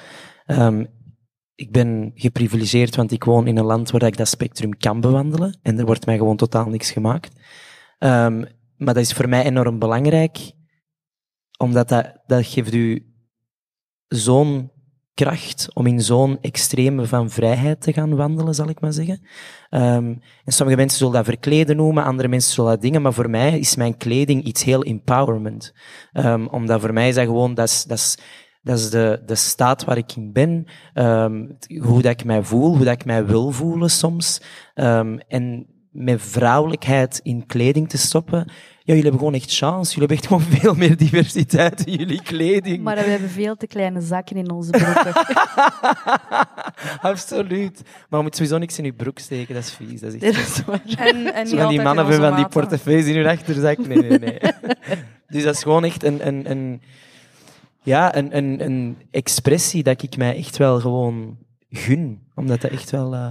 [0.47, 0.87] Um,
[1.55, 5.59] ik ben geprivilegeerd, want ik woon in een land waar ik dat spectrum kan bewandelen.
[5.63, 7.41] En er wordt mij gewoon totaal niks gemaakt.
[7.99, 10.53] Um, maar dat is voor mij enorm belangrijk,
[11.59, 13.15] omdat dat, dat geeft u
[14.09, 14.71] zo'n
[15.15, 19.21] kracht om in zo'n extreme van vrijheid te gaan wandelen, zal ik maar zeggen.
[19.71, 23.31] Um, en sommige mensen zullen dat verkleden noemen, andere mensen zullen dat dingen, maar voor
[23.31, 25.75] mij is mijn kleding iets heel empowerment.
[26.13, 27.85] Um, omdat voor mij is dat gewoon, dat is,
[28.63, 32.77] dat is, de, de staat waar ik in ben, um, hoe dat ik mij voel,
[32.77, 34.41] hoe dat ik mij wil voelen soms.
[35.29, 38.51] en met vrouwelijkheid in kleding te stoppen,
[38.85, 39.95] jullie hebben gewoon echt chance.
[39.95, 42.83] Jullie hebben echt gewoon veel meer diversiteit in jullie kleding.
[42.83, 45.13] Maar we hebben veel te kleine zakken in onze broeken.
[47.11, 47.83] Absoluut.
[48.09, 50.01] Maar je moet sowieso niks in je broek steken, dat is vies.
[50.01, 50.81] Dat is echt dat is waar.
[51.35, 53.79] En, die mannen hebben van die portefeuilles in hun achterzak.
[53.79, 54.39] Nee, nee, nee.
[55.29, 56.83] dus dat is gewoon echt een, een, een,
[57.83, 61.37] ja, een, een, een expressie dat ik mij echt wel gewoon
[61.71, 62.23] gun.
[62.35, 63.15] Omdat dat echt wel...
[63.15, 63.31] Uh,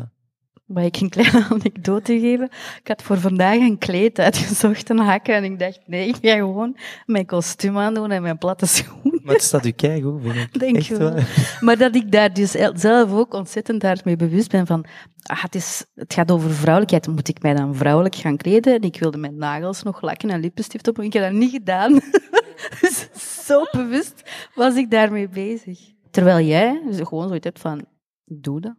[0.66, 2.50] Mag ik een kleine anekdote geven?
[2.80, 6.36] Ik had voor vandaag een kleed uitgezocht, een hakken, en ik dacht, nee, ik ga
[6.36, 9.22] gewoon mijn kostuum aandoen en mijn platte schoenen.
[9.24, 10.60] Maar het staat u keigoed, vind ik.
[10.60, 11.16] Denk Echt wel.
[11.60, 14.86] Maar dat ik daar dus zelf ook ontzettend daarmee bewust ben van,
[15.24, 18.74] ah, het, is, het gaat over vrouwelijkheid, moet ik mij dan vrouwelijk gaan kleden?
[18.74, 21.52] En ik wilde mijn nagels nog lakken en lippenstift op, en ik heb dat niet
[21.52, 21.94] gedaan.
[22.82, 23.08] dus
[23.46, 24.24] zo bewust
[24.56, 25.80] was ik daarmee bezig.
[26.12, 27.86] Terwijl jij gewoon zoiets hebt van,
[28.26, 28.76] doe dat.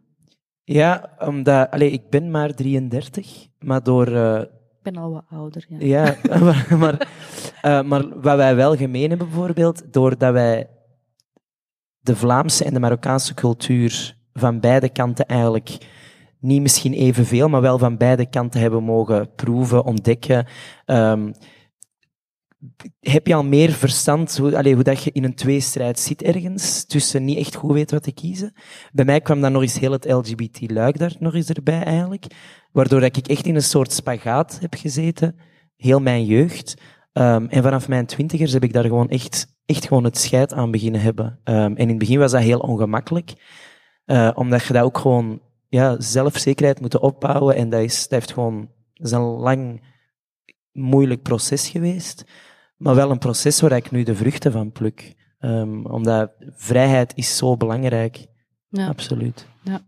[0.67, 4.07] Ja, omdat, allez, ik ben maar 33, maar door...
[4.07, 5.77] Uh, ik ben al wat ouder, ja.
[5.79, 7.07] Ja, maar, maar,
[7.65, 10.69] uh, maar wat wij wel gemeen hebben bijvoorbeeld, doordat wij
[11.99, 15.77] de Vlaamse en de Marokkaanse cultuur van beide kanten eigenlijk
[16.39, 20.45] niet misschien evenveel, maar wel van beide kanten hebben mogen proeven, ontdekken.
[20.85, 21.33] Um,
[22.99, 27.25] heb je al meer verstand hoe, hoe dat je in een tweestrijd zit ergens, tussen
[27.25, 28.53] niet echt goed weet wat te kiezen?
[28.91, 32.25] Bij mij kwam dan nog eens heel het LGBT-luik daar nog eens erbij eigenlijk,
[32.71, 35.35] waardoor dat ik echt in een soort spagaat heb gezeten,
[35.75, 36.73] heel mijn jeugd.
[37.13, 40.71] Um, en vanaf mijn twintigers heb ik daar gewoon echt, echt gewoon het scheid aan
[40.71, 41.39] beginnen hebben.
[41.43, 43.33] Um, en in het begin was dat heel ongemakkelijk,
[44.05, 48.69] uh, omdat je dat ook gewoon ja, zelfzekerheid moet opbouwen en dat, is, heeft gewoon,
[48.93, 49.81] dat is een lang,
[50.75, 52.23] moeilijk proces geweest
[52.77, 55.15] maar wel een proces waar ik nu de vruchten van pluk.
[55.39, 58.25] Um, omdat vrijheid is zo belangrijk.
[58.69, 58.87] Ja.
[58.87, 59.47] Absoluut.
[59.63, 59.81] Ja.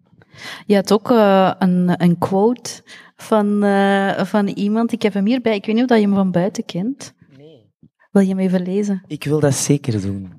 [0.65, 2.83] Je had ook uh, een, een quote
[3.15, 4.91] van, uh, van iemand.
[4.91, 5.55] Ik heb hem hierbij.
[5.55, 7.13] Ik weet niet of je hem van buiten kent.
[7.37, 7.71] Nee.
[8.11, 9.03] Wil je hem even lezen?
[9.07, 10.33] Ik wil dat zeker doen.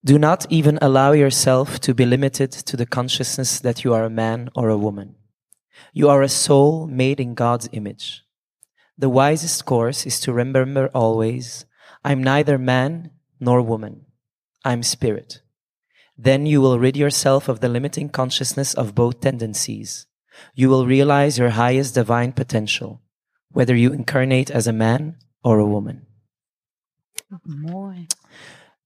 [0.00, 4.08] Do not even allow yourself to be limited to the consciousness that you are a
[4.08, 5.16] man or a woman.
[5.92, 8.26] You are a soul made in God's image.
[8.96, 11.66] The wisest course is to remember always
[12.08, 14.06] I'm neither man nor woman.
[14.64, 15.42] I'm spirit.
[16.22, 20.06] Then you will rid yourself of the limiting consciousness of both tendencies.
[20.54, 23.02] You will realize your highest divine potential,
[23.52, 26.06] whether you incarnate as a man or a woman.
[27.44, 28.06] Mooi.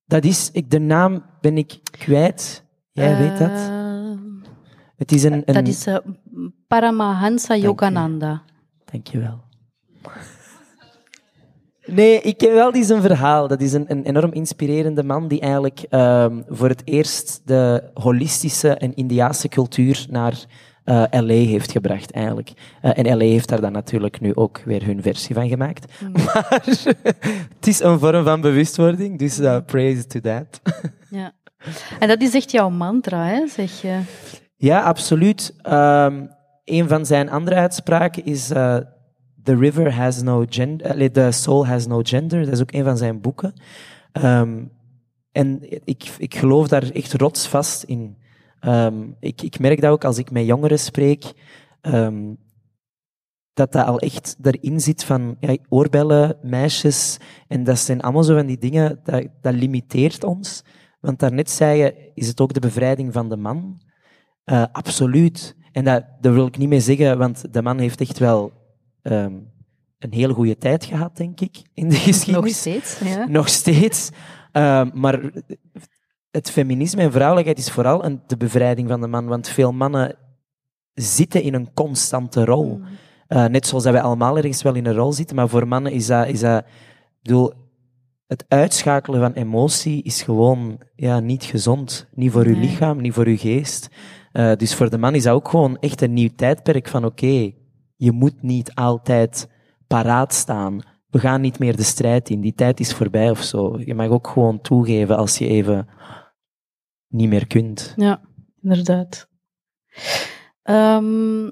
[0.05, 2.63] Dat is, ik, de naam ben ik kwijt.
[2.91, 3.49] Jij weet dat?
[3.49, 3.83] Eh,
[4.95, 5.43] Het is een...
[5.45, 5.97] een dat is eh,
[6.67, 7.55] Paramahansa.
[7.55, 8.43] Yogananda.
[8.85, 9.43] Dankjewel.
[11.93, 13.47] Nee, ik ken wel die zijn verhaal.
[13.47, 18.69] Dat is een, een enorm inspirerende man die eigenlijk ehm, voor het eerst de holistische
[18.69, 20.45] en Indiaanse cultuur naar
[20.83, 22.51] eh, LA heeft gebracht, eigenlijk.
[22.81, 26.01] Eh, en LA heeft daar dan natuurlijk nu ook weer hun versie van gemaakt.
[26.25, 26.63] Maar
[27.55, 30.61] het is een vorm van bewustwording, dus eh, praise to that.
[31.09, 31.31] Ja.
[31.99, 33.99] En dat is echt jouw mantra, hè, zeg je.
[34.55, 35.55] Ja, absoluut.
[35.61, 36.25] Ehm,
[36.65, 38.51] een van zijn andere uitspraken is
[39.43, 42.43] The river has no gender, allee, the soul has no gender.
[42.43, 43.53] Dat is ook een van zijn boeken.
[44.11, 44.63] Ehm,
[45.31, 48.17] en ik, ik geloof daar echt rotsvast in.
[48.59, 51.33] Ehm, ik, ik merk dat ook als ik met jongeren spreek,
[51.81, 52.33] ehm,
[53.53, 57.17] dat dat al echt erin zit van ja, oorbellen, meisjes.
[57.47, 60.63] En dat zijn allemaal zo van die dingen, dat, dat limiteert ons.
[60.99, 63.81] Want daarnet zei je, is het ook de bevrijding van de man?
[64.43, 65.55] Eh, absoluut.
[65.71, 68.51] En dat, daar wil ik niet mee zeggen, want de man heeft echt wel
[69.03, 69.33] ehm,
[69.99, 72.51] een hele goede tijd gehad, denk ik, in de geschiedenis.
[72.51, 72.99] Nog steeds.
[72.99, 73.25] Ja.
[73.25, 74.09] Nog steeds.
[74.51, 75.31] Ehm, maar
[76.31, 80.15] het feminisme en vrouwelijkheid is vooral een, de bevrijding van de man, want veel mannen
[80.93, 82.77] zitten in een constante rol.
[82.77, 82.85] Mm.
[83.27, 85.91] Eh, net zoals dat wij allemaal ergens wel in een rol zitten, maar voor mannen
[85.91, 87.53] is dat, is dat ik bedoel,
[88.27, 92.07] het uitschakelen van emotie is gewoon ja, niet gezond.
[92.13, 92.61] Niet voor uw Nee.
[92.61, 93.89] lichaam, niet voor uw geest.
[94.31, 97.51] Eh, dus voor de man is dat ook gewoon echt een nieuw tijdperk van oké,
[98.03, 99.49] je moet niet altijd
[99.87, 100.81] paraat staan.
[101.09, 102.41] We gaan niet meer de strijd in.
[102.41, 103.79] Die tijd is voorbij of zo.
[103.79, 105.87] Je mag ook gewoon toegeven als je even
[107.07, 107.93] niet meer kunt.
[107.95, 108.21] Ja,
[108.61, 109.27] inderdaad.
[110.63, 111.45] Ehm,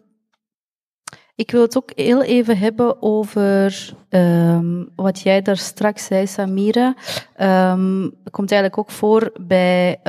[1.36, 6.96] ik wil het ook heel even hebben over ehm, wat jij daar straks zei, Samira.
[7.36, 10.00] Ehm, komt eigenlijk ook voor bij,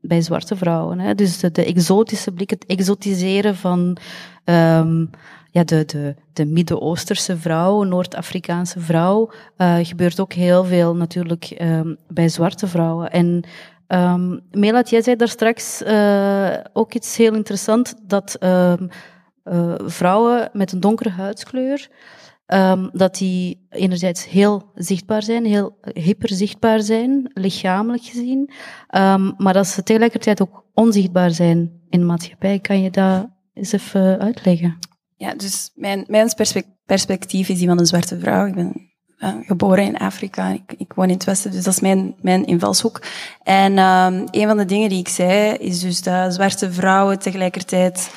[0.00, 0.98] bij zwarte vrouwen.
[0.98, 1.14] Hè?
[1.14, 3.98] Dus de, de exotische blik, het exotiseren van
[4.46, 5.06] ehm,
[5.50, 11.94] ja, de, de, de Midden-Oosterse vrouw, Noord-Afrikaanse vrouw, eh, gebeurt ook heel veel natuurlijk ehm,
[12.08, 13.10] bij zwarte vrouwen.
[13.10, 13.44] En
[13.88, 14.40] Um,
[14.84, 18.72] jij zei daar straks uh, ook iets heel interessant, dat uh,
[19.86, 21.88] vrouwen met een donkere huidskleur,
[22.92, 28.50] dat die enerzijds heel zichtbaar zijn, heel hyper zichtbaar zijn, lichamelijk gezien,
[29.36, 32.58] maar dat ze tegelijkertijd ook onzichtbaar zijn in de maatschappij.
[32.58, 33.26] Kan je dat
[33.56, 34.78] eens even uitleggen?
[35.16, 36.30] Ja, dus mijn, mijn
[36.86, 38.46] perspectief is die van een zwarte vrouw.
[38.46, 38.90] Ik ben
[39.46, 40.48] geboren in Afrika.
[40.48, 43.02] Ik, ik, woon in het Westen, dus dat is mijn, mijn invalshoek.
[43.42, 48.10] En um, een van de dingen die ik zei, is dus dat zwarte vrouwen tegelijkertijd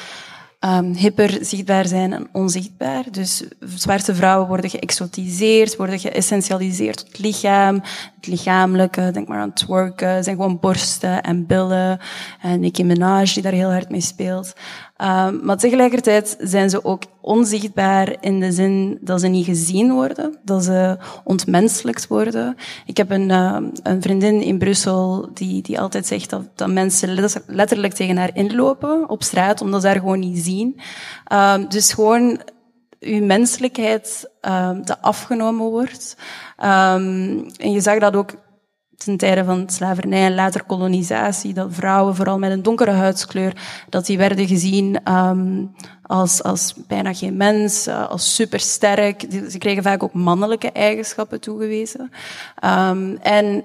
[0.60, 3.04] um, hyper zichtbaar zijn en onzichtbaar.
[3.12, 3.44] Dus
[3.76, 7.82] zwarte vrouwen worden geëxotiseerd, worden geëssentialiseerd het lichaam,
[8.20, 12.00] het lichamelijke, denk maar aan twerken, zijn gewoon borsten en billen.
[12.42, 14.54] En Nicki Minaj die daar heel hard mee speelt.
[15.02, 20.38] Um, maar tegelijkertijd zijn ze ook onzichtbaar in de zin dat ze niet gezien worden,
[20.44, 22.56] dat ze ontmenselijkt worden.
[22.86, 27.30] Ik heb een, uh, een vriendin in Brussel die, die altijd zegt dat, dat mensen
[27.46, 30.80] letterlijk tegen haar inlopen op straat, omdat ze haar gewoon niet zien.
[31.34, 32.42] Um, dus gewoon
[33.00, 36.16] uw menselijkheid um, dat afgenomen wordt.
[36.58, 38.32] Um, en je zag dat ook
[39.06, 43.54] ten tijde van slavernij en later kolonisatie, dat vrouwen, vooral met een donkere huidskleur,
[43.90, 49.26] dat die werden gezien um, als, als bijna geen mens, uh, als supersterk.
[49.50, 52.12] Ze kregen vaak ook mannelijke eigenschappen toegewezen.
[52.66, 53.64] Um, en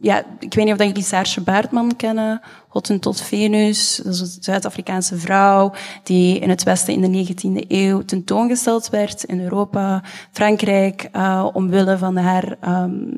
[0.00, 5.16] ja, ik weet niet of jullie Saarsje Baartman kennen, Hottentot Venus, dat is een Zuid-Afrikaanse
[5.16, 11.48] vrouw die in het Westen in de 19e eeuw tentoongesteld werd in Europa, Frankrijk, uh,
[11.52, 13.16] omwille van haar um,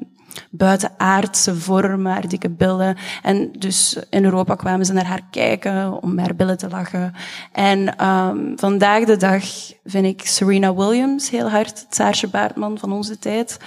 [0.50, 2.96] buitenaardse vormen, haar dikke billen.
[3.22, 7.14] En dus in Europa kwamen ze naar haar kijken om haar billen te lachen.
[7.52, 9.44] En um, vandaag de dag
[9.84, 13.58] vind ik Serena Williams heel hard het Saarsje Baartman van onze tijd.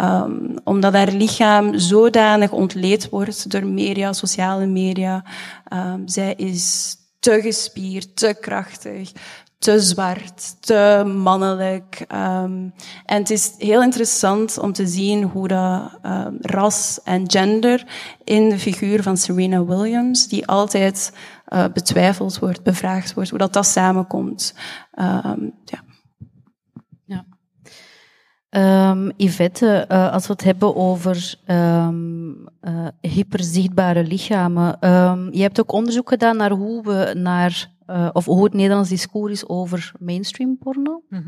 [0.00, 5.24] Um, omdat haar lichaam zodanig ontleed wordt door media, sociale media.
[5.72, 9.12] Um, zij is te gespierd, te krachtig,
[9.58, 12.04] te zwart, te mannelijk.
[12.12, 17.86] Um, en het is heel interessant om te zien hoe dat um, ras en gender
[18.24, 21.12] in de figuur van Serena Williams, die altijd
[21.48, 24.54] uh, betwijfeld wordt, bevraagd wordt, hoe dat dat samenkomt.
[24.94, 25.82] Um, ja.
[27.04, 27.24] ja.
[28.90, 31.88] Um, Yvette, uh, als we het hebben over uh,
[33.00, 34.76] hyperzichtbare lichamen.
[35.32, 39.32] Je hebt ook onderzoek gedaan naar hoe we naar, uh, of hoe het Nederlands discours
[39.32, 41.02] is over mainstream porno.
[41.08, 41.24] Mm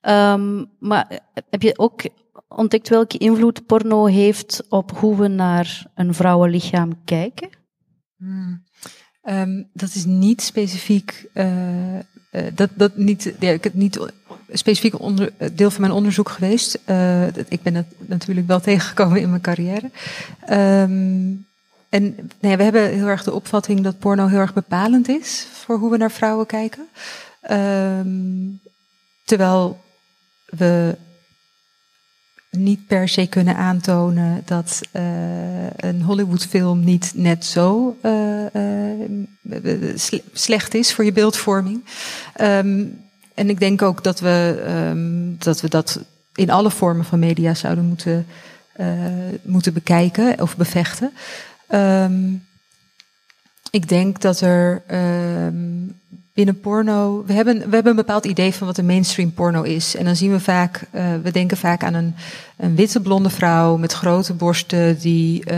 [0.00, 0.70] -hmm.
[0.78, 2.02] maar heb je ook
[2.48, 7.48] ontdekt welke invloed porno heeft op hoe we naar een vrouwenlichaam kijken?
[8.16, 8.64] Mm.
[9.72, 11.28] dat is niet specifiek
[12.36, 14.12] uh, dat, dat niet, ja, ik heb niet
[14.52, 16.78] specifiek onder, deel van mijn onderzoek geweest.
[16.86, 19.90] Uh, ik ben het natuurlijk wel tegengekomen in mijn carrière.
[20.50, 21.46] Um,
[21.88, 25.90] en we hebben heel erg de opvatting dat porno heel erg bepalend is voor hoe
[25.90, 26.88] we naar vrouwen kijken.
[27.50, 28.60] Um,
[29.24, 29.80] terwijl
[30.46, 30.96] we
[32.50, 35.02] niet per se kunnen aantonen dat uh,
[35.76, 39.96] een Hollywoodfilm niet net zo uh, uh,
[40.32, 41.84] slecht is voor je beeldvorming.
[42.40, 46.00] Um, en ik denk ook dat we, um, dat we dat
[46.34, 48.26] in alle vormen van media zouden moeten,
[49.42, 51.12] moeten bekijken of bevechten.
[51.70, 52.44] Um,
[53.70, 54.82] ik denk dat er
[56.36, 59.96] binnen porno, we hebben, we hebben een bepaald idee van wat een mainstream porno is.
[59.96, 62.14] En dan zien we vaak, uh, we denken vaak aan een,
[62.56, 65.56] een witte blonde vrouw met grote borsten die uh,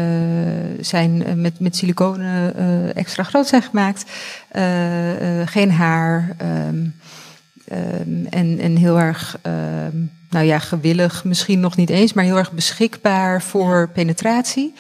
[0.81, 2.55] zijn uh, met, met siliconen
[2.95, 4.05] extra groot zijn gemaakt.
[5.45, 6.37] geen haar.
[6.43, 6.95] Um,
[7.73, 12.39] um, en, en heel erg, um, nou ja, gewillig misschien nog niet eens, maar heel
[12.39, 14.75] erg beschikbaar voor penetratie.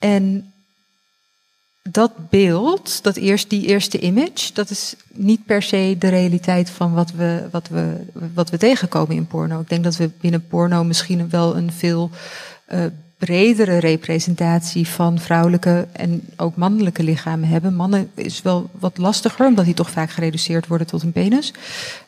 [0.00, 0.52] En
[1.82, 6.92] dat beeld, dat eerst, die eerste image, dat is niet per se de realiteit van
[6.92, 7.96] wat we, wat, we,
[8.34, 9.60] wat we tegenkomen in porno.
[9.60, 12.10] Ik denk dat we binnen porno misschien wel een veel
[12.72, 12.84] uh,
[13.18, 17.74] bredere representatie van vrouwelijke en ook mannelijke lichamen hebben.
[17.74, 21.52] Mannen is wel wat lastiger, omdat die toch vaak gereduceerd worden tot een penis.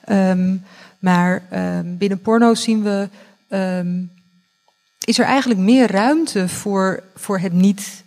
[0.09, 0.65] Um,
[0.99, 3.09] maar um, binnen porno zien we.
[3.49, 4.11] Um,
[5.05, 8.03] is er eigenlijk meer ruimte voor, voor het niet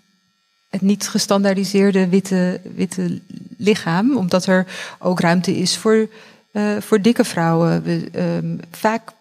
[0.75, 3.19] het niet gestandaardiseerde witte, witte
[3.57, 4.65] lichaam, omdat er
[4.99, 6.07] ook ruimte is voor,
[6.51, 7.83] uh, voor dikke vrouwen.
[7.83, 9.11] We, um, vaak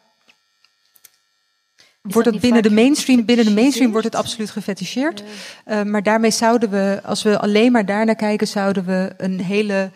[2.00, 5.22] wordt het binnen de mainstream, binnen de mainstream wordt het absoluut gefeticheerd.
[5.66, 5.78] Ja.
[5.78, 9.90] Uh, maar daarmee zouden we, als we alleen maar daarnaar kijken, zouden we een hele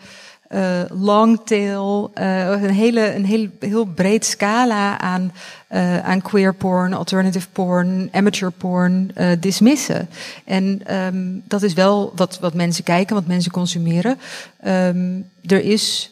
[0.49, 5.31] uh, long tail, uh, een, hele, een heel, heel breed scala aan,
[5.71, 10.09] uh, aan queer porn, alternative porn, amateur porn dismissen.
[10.45, 14.17] En um, dat is wel wat, wat mensen kijken, wat mensen consumeren.
[14.65, 16.11] Um, er is,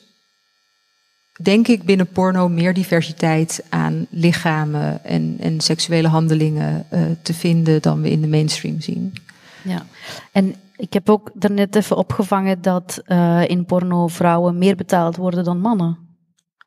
[1.41, 6.85] denk ik, binnen porno meer diversiteit aan lichamen en, en seksuele handelingen
[7.21, 9.13] te vinden dan we in de mainstream zien.
[9.61, 9.85] Ja,
[10.31, 15.43] en ik heb ook daarnet even opgevangen dat uh, in porno vrouwen meer betaald worden
[15.43, 15.97] dan mannen.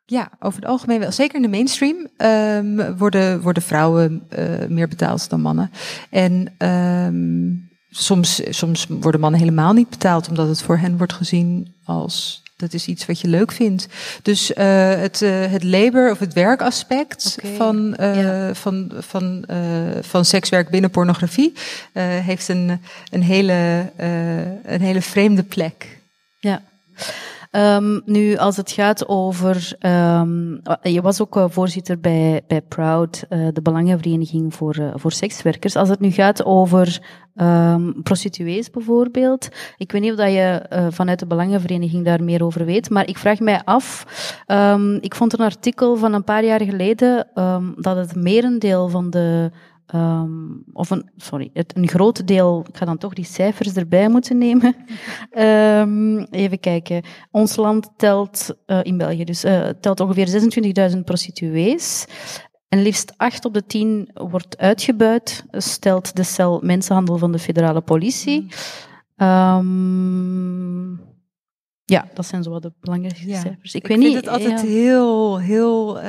[0.05, 1.13] Ja, over het algemeen wel.
[1.13, 5.71] Zeker in de mainstream um, worden, worden vrouwen uh, meer betaald dan mannen.
[6.11, 11.75] En um, soms, soms worden mannen helemaal niet betaald, omdat het voor hen wordt gezien
[11.85, 13.87] als dat is iets wat je leuk vindt.
[14.23, 14.57] Dus uh,
[14.95, 17.57] het, uh, het labor of het werkaspect okay.
[17.57, 18.55] van, uh, ja.
[18.55, 19.45] van, van,
[20.01, 21.53] van sekswerk binnen pornografie
[21.99, 23.91] heeft een, een, hele,
[24.65, 25.99] een hele vreemde plek.
[26.39, 26.63] Ja.
[27.51, 29.77] Um, nu, als het gaat over.
[29.81, 35.77] Um, je was ook uh, voorzitter bij, bij Proud, uh, de Belangenvereniging voor, voor Sekswerkers.
[35.77, 37.03] Als het nu gaat over
[37.35, 39.49] um, prostituees bijvoorbeeld.
[39.77, 43.19] Ik weet niet of dat je vanuit de Belangenvereniging daar meer over weet, maar ik
[43.19, 44.05] vraag mij af.
[45.01, 47.27] ik vond een artikel van een paar jaar geleden
[47.77, 49.51] dat het merendeel van de
[49.95, 54.09] Um, of een, sorry, het, een groot deel, ik ga dan toch die cijfers erbij
[54.09, 54.77] moeten nemen.
[55.39, 57.03] Um, even kijken.
[57.31, 60.51] Ons land telt, uh, in België dus, uh, telt ongeveer
[60.93, 62.07] 26.000 prostituees.
[62.69, 67.81] En liefst 8 op de 10 wordt uitgebuit, stelt de cel mensenhandel van de federale
[67.81, 68.47] politie.
[69.17, 71.01] Um,
[71.91, 73.41] ja, dat zijn zo wat de belangrijkste ja.
[73.41, 73.75] cijfers.
[73.75, 74.67] Ik, ik weet vind niet, het altijd ja.
[74.67, 76.05] heel, heel uh,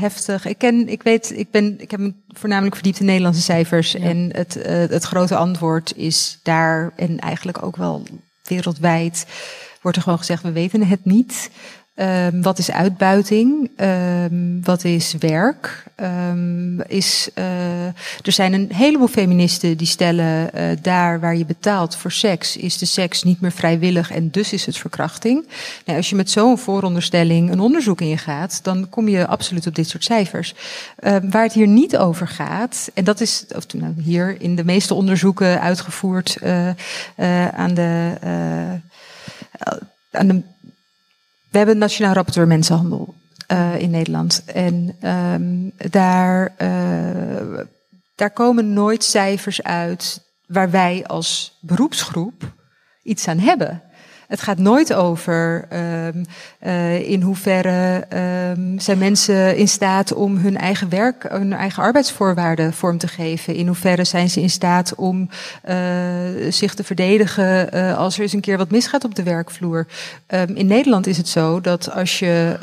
[0.00, 0.46] heftig.
[0.46, 3.92] Ik ken, ik weet, ik ben, ik heb me voornamelijk verdiept in Nederlandse cijfers.
[3.92, 4.00] Ja.
[4.00, 8.02] En het, uh, het grote antwoord is daar en eigenlijk ook wel
[8.42, 9.26] wereldwijd
[9.80, 11.50] wordt er gewoon gezegd: we weten het niet.
[11.98, 13.70] Um, wat is uitbuiting?
[13.76, 15.84] Um, wat is werk?
[15.96, 21.96] Um, is, uh, er zijn een heleboel feministen die stellen, uh, daar waar je betaalt
[21.96, 25.46] voor seks, is de seks niet meer vrijwillig en dus is het verkrachting.
[25.84, 29.88] Nou, als je met zo'n vooronderstelling een onderzoek ingaat, dan kom je absoluut op dit
[29.88, 30.54] soort cijfers.
[31.30, 34.94] waar het hier niet over gaat, en dat is of, nou, hier in de meeste
[34.94, 36.68] onderzoeken uitgevoerd uh,
[37.48, 38.12] aan de.
[40.10, 40.42] aan de
[41.50, 43.14] we hebben een Nationaal Rapporteur Mensenhandel
[43.52, 44.42] uh, in Nederland.
[44.44, 47.60] En um, daar, uh,
[48.14, 52.52] daar komen nooit cijfers uit waar wij als beroepsgroep
[53.02, 53.82] iets aan hebben.
[54.26, 56.24] Het gaat nooit over um,
[56.66, 58.04] uh, in hoeverre
[58.56, 63.54] um, zijn mensen in staat om hun eigen werk, hun eigen arbeidsvoorwaarden vorm te geven.
[63.54, 65.28] In hoeverre zijn ze in staat om
[65.68, 65.76] uh,
[66.48, 69.86] zich te verdedigen uh, als er eens een keer wat misgaat op de werkvloer.
[70.28, 72.56] Um, in Nederland is het zo dat als je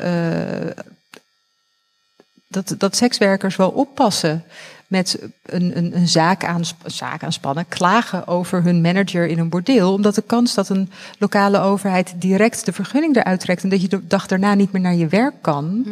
[2.48, 4.44] dat, dat sekswerkers wel oppassen
[4.86, 9.92] met een, een, een zaak, aan, zaak aanspannen, klagen over hun manager in een bordeel.
[9.92, 13.88] Omdat de kans dat een lokale overheid direct de vergunning eruit trekt en dat je
[13.88, 15.64] de dag daarna niet meer naar je werk kan.
[15.64, 15.84] Mm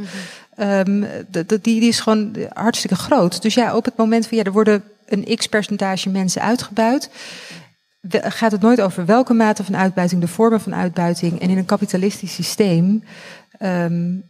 [0.57, 1.05] -hmm.
[1.05, 1.07] um,
[1.47, 3.43] die, die is gewoon hartstikke groot.
[3.43, 7.11] Dus ja, op het moment van ja, er worden een x percentage mensen uitgebuit.
[8.11, 11.40] Gaat het nooit over welke mate van uitbuiting, de vormen van uitbuiting.
[11.40, 13.05] En in een kapitalistisch systeem
[13.61, 14.24] um,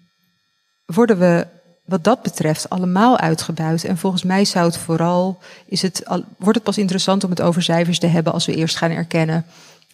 [0.84, 1.46] worden we
[1.84, 3.84] wat dat betreft allemaal uitgebuit.
[3.84, 6.02] En volgens mij zou het vooral, is het,
[6.38, 9.44] wordt het pas interessant om het over cijfers te hebben als we eerst gaan erkennen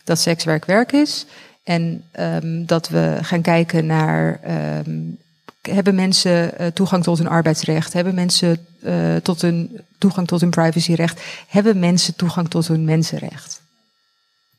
[0.05, 1.27] dat sekswerk werk is.
[1.65, 4.41] En um, dat we gaan kijken naar,
[4.87, 5.19] um,
[5.63, 7.93] hebben mensen uh, toegang tot hun arbeidsrecht?
[7.93, 11.23] Hebben mensen uh, tot hun, toegang tot hun privacyrecht?
[11.49, 13.63] Hebben mensen toegang tot hun mensenrecht?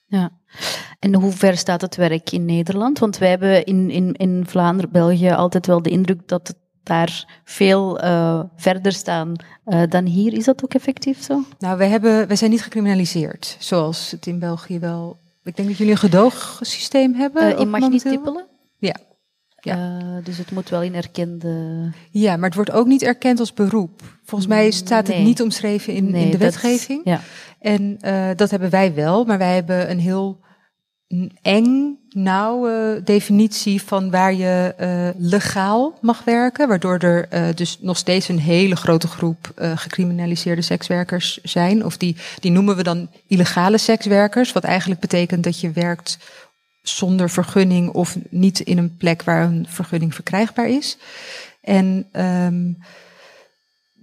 [0.06, 0.32] Ja.
[1.00, 3.00] En hoe ver staat het werk in Nederland?
[3.00, 7.42] Want wij hebben in, in, in Vlaanderen, België altijd wel de indruk dat het daar
[7.44, 9.34] veel uh, verder staan
[9.66, 10.34] uh, dan hier.
[10.34, 11.44] Is dat ook effectief zo?
[11.60, 15.18] Nou, wij, hebben, wij zijn niet gecriminaliseerd, zoals het in België wel.
[15.44, 17.52] Ik denk dat jullie een gedoogsysteem hebben.
[17.52, 18.46] Uh, je mag niet tippelen?
[18.78, 18.96] Ja.
[19.60, 20.00] ja.
[20.24, 21.92] dus het moet wel in erkende.
[22.12, 24.02] Ja, maar het wordt ook niet erkend als beroep.
[24.24, 27.02] Volgens mij staat het niet omschreven in, nee, in de wetgeving.
[27.04, 27.22] ja.
[27.60, 27.98] En
[28.36, 30.40] dat hebben wij wel, maar wij hebben een heel
[31.41, 36.68] eng, nauwe definitie van waar je uh, legaal mag werken.
[36.68, 41.86] Waardoor er uh, dus nog steeds een hele grote groep uh, gecriminaliseerde sekswerkers zijn.
[41.86, 44.51] Of die, die noemen we dan illegale sekswerkers.
[44.51, 46.18] Wat eigenlijk betekent dat je werkt
[46.82, 50.97] zonder vergunning of niet in een plek waar een vergunning verkrijgbaar is.
[51.62, 52.78] En um,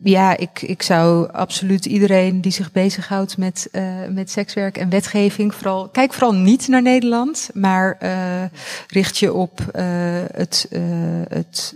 [0.09, 5.54] ja, ik, ik zou absoluut iedereen die zich bezighoudt met, uh, met sekswerk en wetgeving,
[5.54, 8.11] vooral, kijk vooral niet naar Nederland, maar uh,
[8.88, 9.84] richt je op uh,
[10.32, 10.68] het,
[11.28, 11.74] het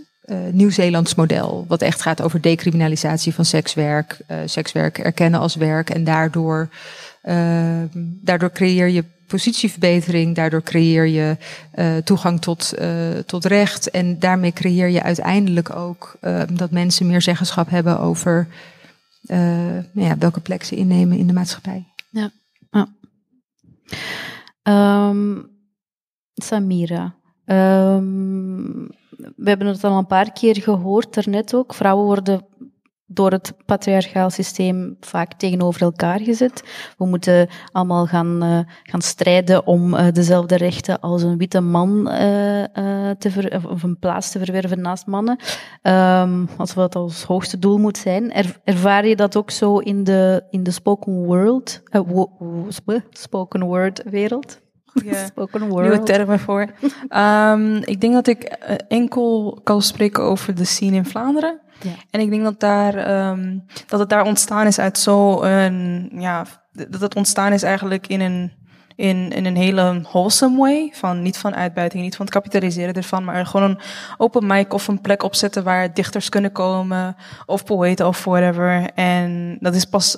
[0.51, 6.69] Nieuw-Zeelands model, wat echt gaat over decriminalisatie van sekswerk, sekswerk erkennen als werk en daardoor,
[8.21, 10.35] daardoor creëer je positieverbetering.
[10.35, 11.37] Daardoor creëer je
[11.75, 13.89] uh, toegang tot, uh, tot recht.
[13.89, 18.47] En daarmee creëer je uiteindelijk ook uh, dat mensen meer zeggenschap hebben over
[19.27, 21.85] nou ja, welke plek ze innemen in de maatschappij.
[22.09, 22.31] Ja.
[24.63, 25.49] Um,
[26.33, 27.15] Samira.
[27.45, 28.87] Um,
[29.35, 31.73] we hebben het al een paar keer gehoord daarnet ook.
[31.73, 32.45] Vrouwen worden
[33.13, 36.63] door het patriarchaal systeem vaak tegenover elkaar gezet.
[36.97, 41.89] We moeten allemaal gaan, uh, gaan strijden om uh, dezelfde rechten als een witte man
[41.99, 42.13] uh,
[43.17, 45.39] te ver, of een plaats te verwerven naast mannen.
[45.83, 48.33] Um, als wat als hoogste doel moet zijn.
[48.33, 51.81] Er, ervaar je dat ook zo in de, in de spoken world,
[53.11, 54.59] spoken word wereld?
[55.35, 55.81] Word.
[55.81, 56.67] nieuwe termen voor.
[57.09, 58.43] um, ik denk dat ik
[58.87, 61.59] enkel kan spreken over de scene in Vlaanderen.
[61.81, 61.91] Ja.
[62.09, 67.01] En ik denk dat, daar, um, dat het daar ontstaan is uit zo'n, ja, dat
[67.01, 68.51] het ontstaan is eigenlijk in een,
[68.95, 70.91] in, in een hele wholesome way.
[70.93, 73.79] Van, niet van uitbuiting, niet van het kapitaliseren ervan, maar gewoon een
[74.17, 77.15] open mic of een plek opzetten waar dichters kunnen komen,
[77.45, 78.89] of poëten of whatever.
[78.95, 80.17] En dat is pas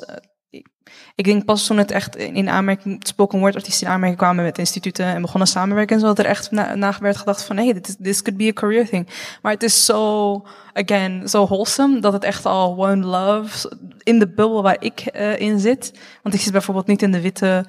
[1.15, 4.57] ik denk pas toen het echt in aanmerking, spoken word artiesten in aanmerking kwamen met
[4.57, 8.37] instituten en begonnen samenwerken, zodat er echt na, werd gedacht van, hey, dit this could
[8.37, 9.07] be a career thing.
[9.41, 13.71] Maar het is zo, again, zo wholesome, dat het echt al one love,
[14.03, 15.99] in de bubbel waar ik uh, in zit.
[16.23, 17.65] Want ik zit bijvoorbeeld niet in de witte,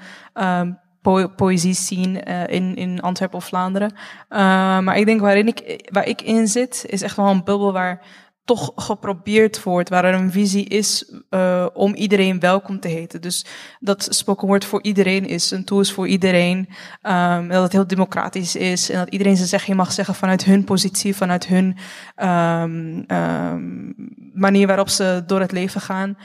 [1.02, 3.92] po poëzie scene uh, in, in Antwerpen of Vlaanderen.
[3.94, 4.38] Uh,
[4.78, 8.00] maar ik denk waarin ik, waar ik in zit, is echt wel een bubbel waar
[8.44, 13.20] toch geprobeerd wordt, waar er een visie is uh, om iedereen welkom te heten.
[13.20, 13.46] Dus
[13.80, 16.68] dat spoken word voor iedereen is, een tool is voor iedereen,
[17.02, 20.64] um, dat het heel democratisch is en dat iedereen zijn zegje mag zeggen vanuit hun
[20.64, 21.76] positie, vanuit hun
[22.16, 23.94] um, um,
[24.34, 26.16] manier waarop ze door het leven gaan.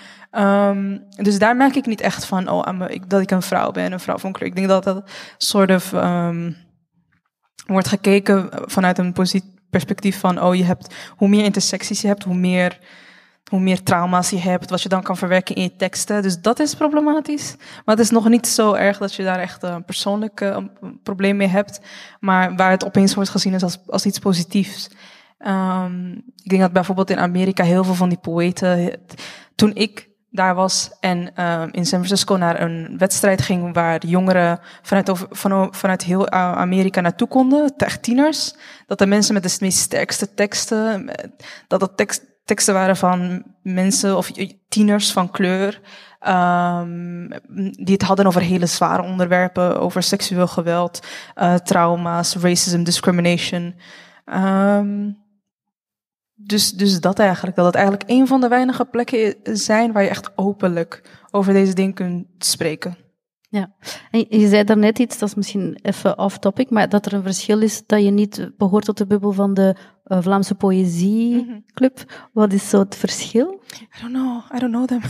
[1.23, 4.17] Dus daar merk ik niet echt van, oh, dat ik een vrouw ben, een vrouw
[4.17, 4.49] van kleur.
[4.49, 5.91] Ik denk dat dat soort of
[7.65, 12.23] wordt gekeken vanuit een positie perspectief van, oh, je hebt, hoe meer intersecties je hebt,
[12.23, 12.79] hoe meer,
[13.49, 16.21] hoe meer trauma's je hebt, wat je dan kan verwerken in je teksten.
[16.21, 17.55] Dus dat is problematisch.
[17.57, 20.53] Maar het is nog niet zo erg dat je daar echt een persoonlijk
[21.03, 21.81] probleem mee hebt.
[22.19, 24.89] Maar waar het opeens wordt gezien is als, als iets positiefs.
[25.37, 28.99] Ehm, ik denk dat bijvoorbeeld in Amerika heel veel van die poëten,
[29.55, 34.59] toen ik daar was en ehm, in San Francisco naar een wedstrijd ging waar jongeren
[34.81, 35.11] vanuit,
[35.71, 38.55] vanuit heel Amerika naartoe konden, echt tieners,
[38.87, 41.11] dat de mensen met de meest sterkste teksten,
[41.67, 44.31] dat dat tekst, teksten waren van mensen of
[44.69, 45.81] tieners van kleur,
[46.27, 47.27] um,
[47.71, 50.99] die het hadden over hele zware onderwerpen, over seksueel geweld,
[51.35, 53.75] uh, trauma's, racism, discrimination.
[54.25, 55.17] Um,
[56.43, 60.09] dus, dus dat eigenlijk, dat het eigenlijk een van de weinige plekken zijn waar je
[60.09, 62.97] echt openlijk over deze dingen kunt spreken.
[63.51, 63.73] Ja,
[64.11, 67.61] en je zei daarnet iets, dat is misschien even off-topic, maar dat er een verschil
[67.61, 69.75] is dat je niet behoort tot de bubbel van de
[70.05, 71.95] uh, Vlaamse Poëzieclub.
[71.95, 72.15] Mhm.
[72.33, 73.61] Wat is zo het verschil?
[73.73, 75.01] I don't know, I don't know them.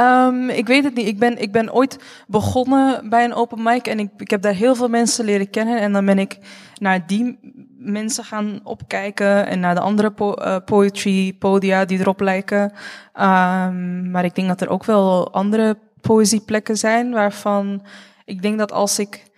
[0.00, 1.06] um, ik weet het niet.
[1.06, 4.54] Ik ben, ik ben ooit begonnen bij een open mic en ik, ik heb daar
[4.54, 6.38] heel veel mensen leren kennen en dan ben ik
[6.78, 7.38] naar die
[7.84, 12.62] mensen gaan opkijken en naar de andere uh, poetry podia die erop lijken.
[13.14, 17.86] Um, maar ik denk dat er ook wel andere poëzieplekken zijn waarvan
[18.24, 19.30] ik denk dat als ik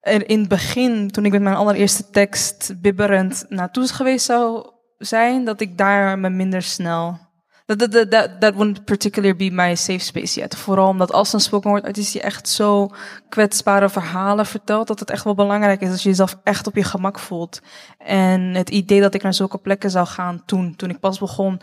[0.00, 5.44] er in het begin, toen ik met mijn allereerste tekst bibberend naartoe geweest zou zijn,
[5.44, 7.25] dat ik daar me minder snel
[7.66, 10.56] dat, dat, dat, dat wouldn't particularly be my safe space yet.
[10.56, 12.90] Vooral omdat als een spoken word artiest die echt zo
[13.28, 16.84] kwetsbare verhalen vertelt, dat het echt wel belangrijk is dat je jezelf echt op je
[16.84, 17.60] gemak voelt.
[17.98, 21.60] En het idee dat ik naar zulke plekken zou gaan toen, toen ik pas begon,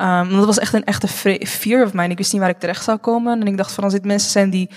[0.00, 1.08] um, dat was echt een echte
[1.46, 2.08] fear of mine.
[2.08, 3.40] Ik wist niet waar ik terecht zou komen.
[3.40, 4.70] En ik dacht van als dit mensen zijn die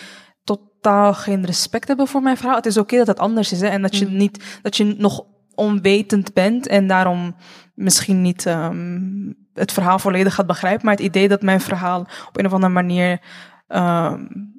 [0.44, 3.62] totaal geen respect hebben voor mijn verhaal, het is oké dat het anders is.
[3.62, 3.68] Hè?
[3.68, 4.18] En dat je mm.
[4.18, 5.24] niet, dat je nog
[5.56, 7.36] onwetend bent en daarom
[7.74, 12.38] misschien niet um, het verhaal volledig gaat begrijpen, maar het idee dat mijn verhaal op
[12.38, 13.22] een of andere manier,
[13.68, 14.54] um,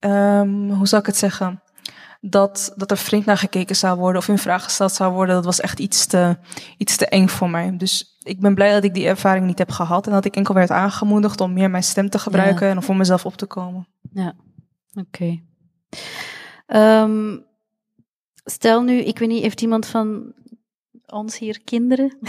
[0.00, 1.62] um, hoe zou ik het zeggen,
[2.20, 5.44] dat, dat er vreemd naar gekeken zou worden of in vraag gesteld zou worden, dat
[5.44, 6.36] was echt iets te,
[6.76, 7.76] iets te eng voor mij.
[7.76, 10.54] Dus ik ben blij dat ik die ervaring niet heb gehad en dat ik enkel
[10.54, 13.86] werd aangemoedigd om meer mijn stem te gebruiken en om voor mezelf op te komen.
[14.12, 14.34] Ja,
[14.94, 15.40] oké.
[16.66, 17.44] Um,
[18.44, 20.32] stel nu, ik weet niet, heeft iemand van
[21.06, 22.18] ons hier kinderen?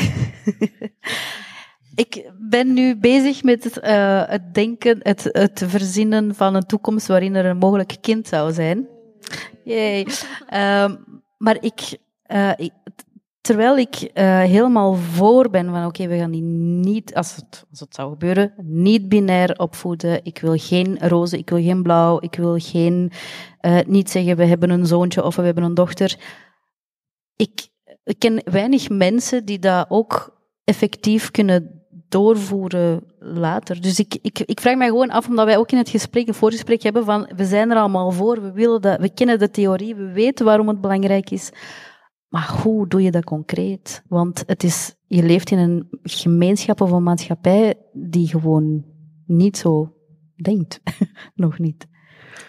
[1.96, 7.36] ik ben nu bezig met uh, het denken, het, het verzinnen van een toekomst waarin
[7.36, 8.88] er een mogelijk kind zou zijn.
[9.64, 10.08] Yay.
[10.54, 11.98] Um, maar ik,
[12.32, 12.72] uh, ik,
[13.42, 17.80] terwijl ik uh, helemaal voor ben van oké, we gaan die niet, als het, als
[17.80, 20.20] het zou gebeuren, niet binair opvoeden.
[20.24, 23.12] Ik wil geen roze, ik wil geen blauw, ik wil geen,
[23.88, 26.20] niet zeggen we hebben een zoontje of we hebben een dochter.
[27.36, 27.68] Ik,
[28.04, 31.75] ik ken weinig mensen die dat ook effectief kunnen
[32.10, 33.82] doorvoeren later.
[33.82, 36.34] Dus ik, ik, ik vraag mij gewoon af, omdat wij ook in het gesprek, een
[36.34, 39.96] voorgesprek hebben van, we zijn er allemaal voor, we, willen dat, we kennen de theorie,
[39.96, 41.52] we weten waarom het belangrijk is.
[42.30, 44.04] Maar hoe doe je dat concreet?
[44.08, 48.86] Want het is, je leeft in een gemeenschap of een maatschappij die gewoon
[49.26, 49.94] niet zo
[50.36, 50.82] denkt.
[51.36, 51.88] Nog niet.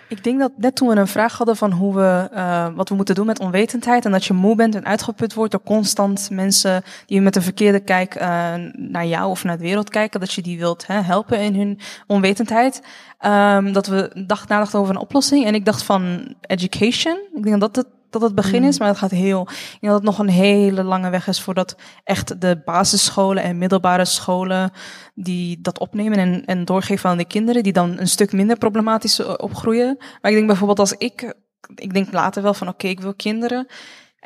[0.09, 2.95] Ik denk dat net toen we een vraag hadden van hoe we, uh, wat we
[2.95, 6.83] moeten doen met onwetendheid en dat je moe bent en uitgeput wordt door constant mensen
[7.07, 10.43] die met een verkeerde kijk uh, naar jou of naar de wereld kijken, dat je
[10.43, 12.83] die wilt hè, helpen in hun onwetendheid.
[13.27, 17.19] Um, dat we dacht, nadachten over een oplossing en ik dacht van education.
[17.35, 17.87] Ik denk dat het
[18.21, 18.79] dat het begin is, mm.
[18.79, 19.41] maar het gaat heel.
[19.41, 23.59] Ik denk dat het nog een hele lange weg is voordat echt de basisscholen en
[23.59, 24.71] middelbare scholen
[25.15, 29.19] die dat opnemen en, en doorgeven aan de kinderen, die dan een stuk minder problematisch
[29.19, 29.97] eh, opgroeien.
[29.99, 31.35] Maar ik denk bijvoorbeeld als ik,
[31.75, 33.67] ik denk later wel van oké, ik wil kinderen.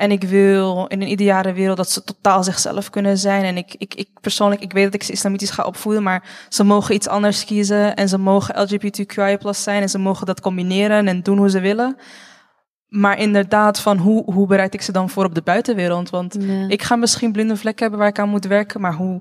[0.01, 3.45] En ik wil in een ideale wereld dat ze totaal zichzelf kunnen zijn.
[3.45, 6.64] En ik, ik, ik persoonlijk, ik weet dat ik ze islamitisch ga opvoeden, maar ze
[6.64, 7.97] mogen iets anders kiezen.
[7.97, 11.97] En ze mogen LGBTQI zijn en ze mogen dat combineren en doen hoe ze willen.
[12.91, 16.11] Maar inderdaad, van hoe, hoe bereid ik ze dan voor op de buitenwereld?
[16.11, 16.38] Want
[16.68, 19.20] ik ga misschien blinde vlekken hebben waar ik aan moet werken, maar hoe,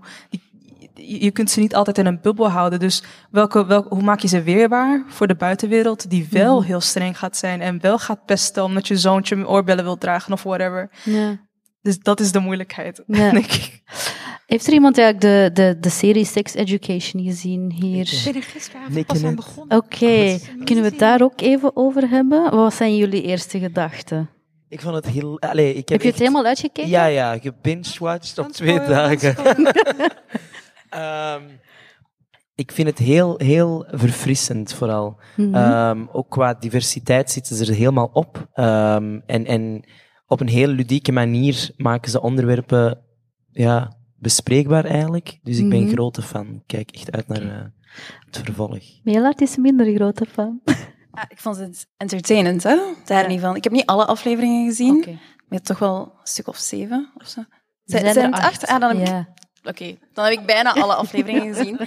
[1.02, 2.80] je kunt ze niet altijd in een bubbel houden.
[2.80, 6.68] Dus welke, welke, hoe maak je ze weerbaar voor de buitenwereld, die wel mhm.
[6.68, 10.44] heel streng gaat zijn en wel gaat pesten omdat je zoontje oorbellen wil dragen of
[10.44, 10.90] whatever.
[11.04, 11.48] Ja.
[11.82, 13.82] Dus dat is de moeilijkheid, denk ik.
[14.50, 18.14] Heeft er iemand eigenlijk de, de, de serie Sex Education gezien hier?
[18.14, 19.78] Ik ben er gisteravond pas aan begonnen.
[19.78, 22.52] Oké, kunnen we het daar ook even over hebben?
[22.52, 24.30] Wat zijn jullie eerste gedachten?
[24.70, 25.40] Ik vond het heel...
[25.40, 26.90] Allez, ik heb, heb je het helemaal uitgekeken?
[26.90, 27.34] Ja, ja.
[27.34, 29.36] Ik heb binge-watched op twee dagen.
[31.36, 31.60] um,
[32.64, 35.20] ik vind het heel, heel verfrissend vooral.
[35.36, 38.48] Mm um, ook qua diversiteit zitten ze er helemaal op.
[38.56, 39.84] Um, en, en
[40.28, 43.02] op een heel ludieke manier maken ze onderwerpen
[43.52, 45.40] ja, bespreekbaar eigenlijk.
[45.44, 46.64] Dus ik ben mm grote fan.
[46.66, 47.52] Kijk echt uit naar uh,
[48.26, 48.84] het vervolg.
[49.04, 50.60] Melart is minder grote fan.
[51.12, 52.78] Ah, ik vond het entertainend, hè?
[53.06, 53.56] Daar niet van.
[53.56, 55.20] Ik heb niet alle afleveringen gezien, okay.
[55.48, 57.44] maar toch wel een stuk of zeven of zo.
[57.86, 58.68] Zijn, er zijn acht?
[58.68, 59.28] Ah, dan heb ik Ja.
[59.64, 61.80] Oké, dan heb ik bijna alle afleveringen gezien.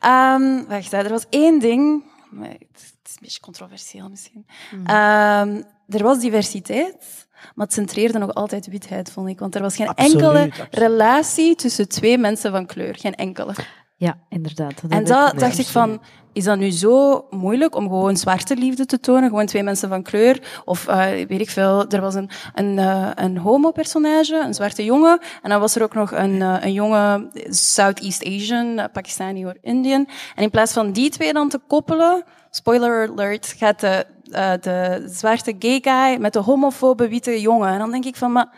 [0.00, 2.04] Ehm, wacht, er was één ding.
[2.40, 4.46] Het is een beetje controversieel misschien.
[4.70, 4.86] Hmm.
[4.86, 9.38] Ehm, er was diversiteit, maar het centreerde nog altijd witheid, vond ik.
[9.38, 10.74] Want er was geen Absoluut, enkele absoluut.
[10.74, 12.94] relatie tussen twee mensen van kleur.
[12.98, 13.52] Geen enkele.
[13.96, 14.82] Ja, inderdaad.
[14.88, 16.00] En dat ik- dacht ik van,
[16.32, 19.28] is dat nu zo moeilijk om gewoon zwarte liefde te tonen?
[19.28, 20.62] Gewoon twee mensen van kleur?
[20.64, 25.20] Of eh, weet ik veel, er was een, een, eh, een homo-personage, een zwarte jongen.
[25.42, 30.08] En dan was er ook nog een, eh, een jonge Southeast Asian, Pakistani of Indian.
[30.34, 35.06] En in plaats van die twee dan te koppelen, spoiler alert, gaat de, eh, de
[35.12, 37.68] zwarte gay guy met de homofobe witte jongen.
[37.72, 38.48] En dan denk ik van, maar...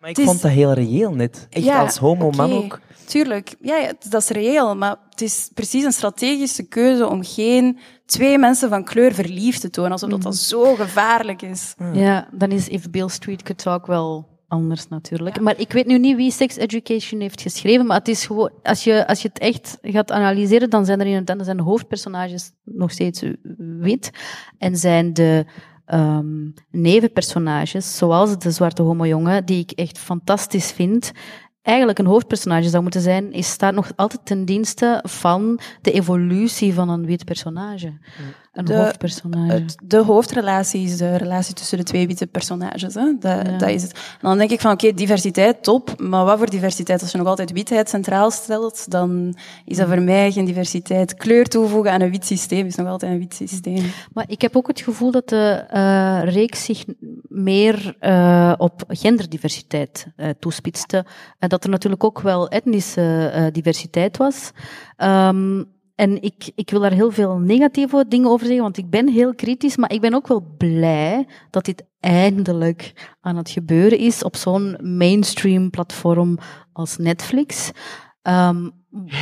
[0.00, 1.46] Maar ik is- vond dat heel reëel net.
[1.50, 2.80] Echt Ja, als homo-man ook.
[3.06, 7.78] Tuurlijk, ja, ja, dat is reëel, maar het is precies een strategische keuze om geen
[8.06, 11.74] twee mensen van kleur verliefd te tonen, alsof dat, dat zo gevaarlijk is.
[11.92, 15.40] Ja, dan is If Bill Street Could Talk wel anders natuurlijk.
[15.40, 18.84] Maar ik weet nu niet wie Sex Education heeft geschreven, maar het is gewoon, als
[18.84, 22.52] je, als je het echt gaat analyseren, dan zijn er inderdaad dan zijn de hoofdpersonages
[22.64, 23.22] nog steeds
[23.78, 24.10] wit
[24.58, 25.44] en zijn de
[25.84, 31.12] ehm, nevenpersonages, zoals de zwarte homo-jongen, die ik echt fantastisch vind,
[31.62, 36.74] eigenlijk een hoofdpersonage zou moeten zijn, is, staat nog altijd ten dienste van de evolutie
[36.74, 37.98] van een wit personage.
[38.58, 39.52] Een De- hoofdpersonage.
[39.52, 42.94] Het, de hoofdrelatie is de relatie tussen de twee witte personages.
[42.94, 43.12] Hè?
[43.20, 43.58] Dat, Ja.
[43.58, 43.92] dat is het.
[43.92, 46.00] En dan denk ik van, oké, diversiteit, top.
[46.00, 47.00] Maar wat voor diversiteit?
[47.02, 51.14] Als je nog altijd witheid centraal stelt, dan is dat voor mij geen diversiteit.
[51.14, 53.84] Kleur toevoegen aan een wit systeem is nog altijd een wit systeem.
[54.12, 56.84] Maar ik heb ook het gevoel dat de eh, reeks zich
[57.28, 61.04] meer eh, op genderdiversiteit eh, toespitste.
[61.38, 64.50] En dat er natuurlijk ook wel etnische diversiteit was.
[64.96, 65.62] Ehm,
[65.98, 69.34] en ik, ik wil daar heel veel negatieve dingen over zeggen, want ik ben heel
[69.34, 74.36] kritisch, maar ik ben ook wel blij dat dit eindelijk aan het gebeuren is op
[74.36, 76.38] zo'n mainstream platform
[76.72, 77.70] als Netflix.
[78.22, 78.68] Ehm,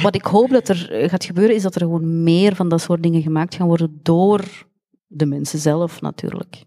[0.02, 2.80] wat ik hoop dat er eh, gaat gebeuren, is dat er gewoon meer van dat
[2.80, 4.66] soort dingen gemaakt gaan worden door
[5.06, 6.64] de mensen zelf natuurlijk.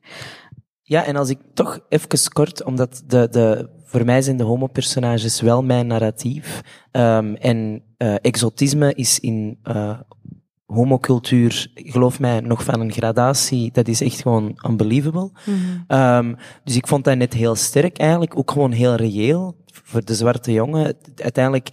[0.82, 5.42] Ja, en als ik toch even kort, omdat de, de, voor mij zijn de homo-personages
[5.42, 6.62] wel mijn narratief.
[6.92, 10.00] Ehm, en eh, exotisme is in eh,
[10.66, 13.72] homocultuur, geloof mij, nog van een gradatie.
[13.72, 15.32] Dat is echt gewoon unbelievable.
[15.88, 16.34] Ehm,
[16.64, 20.52] dus ik vond dat net heel sterk eigenlijk, ook gewoon heel reëel voor de zwarte
[20.52, 20.98] jongen.
[21.16, 21.70] Uiteindelijk,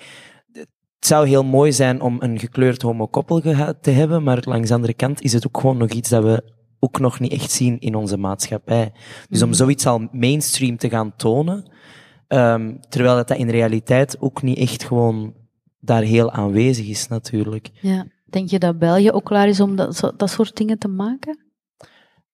[0.53, 3.41] het zou heel mooi zijn om een gekleurd homokoppel
[3.81, 6.55] te hebben, maar langs de andere kant is het ook gewoon nog iets dat we
[6.81, 8.93] ook nog niet echt zien in onze maatschappij.
[9.29, 11.71] Dus om zoiets al mainstream te gaan tonen,
[12.29, 15.35] ehm, terwijl dat, dat in realiteit ook niet echt gewoon
[15.81, 17.71] daar heel aanwezig is natuurlijk.
[17.81, 18.07] Ja.
[18.25, 21.39] Denk je dat België ook klaar is om dat, dat soort dingen te maken?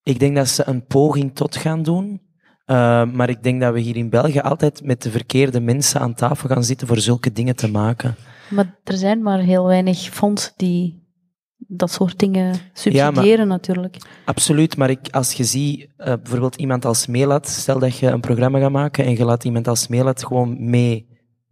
[0.02, 2.20] Ik denk dat ze een poging tot gaan doen.
[2.66, 6.14] Uh, maar ik denk dat we hier in België altijd met de verkeerde mensen aan
[6.14, 8.14] tafel gaan zitten voor zulke dingen te maken.
[8.50, 11.01] Maar er zijn maar heel weinig fondsen die
[11.66, 13.96] dat soort dingen subsidiëren natuurlijk.
[14.24, 18.20] Absoluut, maar ik, als je ziet, uh, bijvoorbeeld iemand als Melat, stel dat je een
[18.20, 21.06] programma gaat maken en je laat iemand als Melat gewoon mee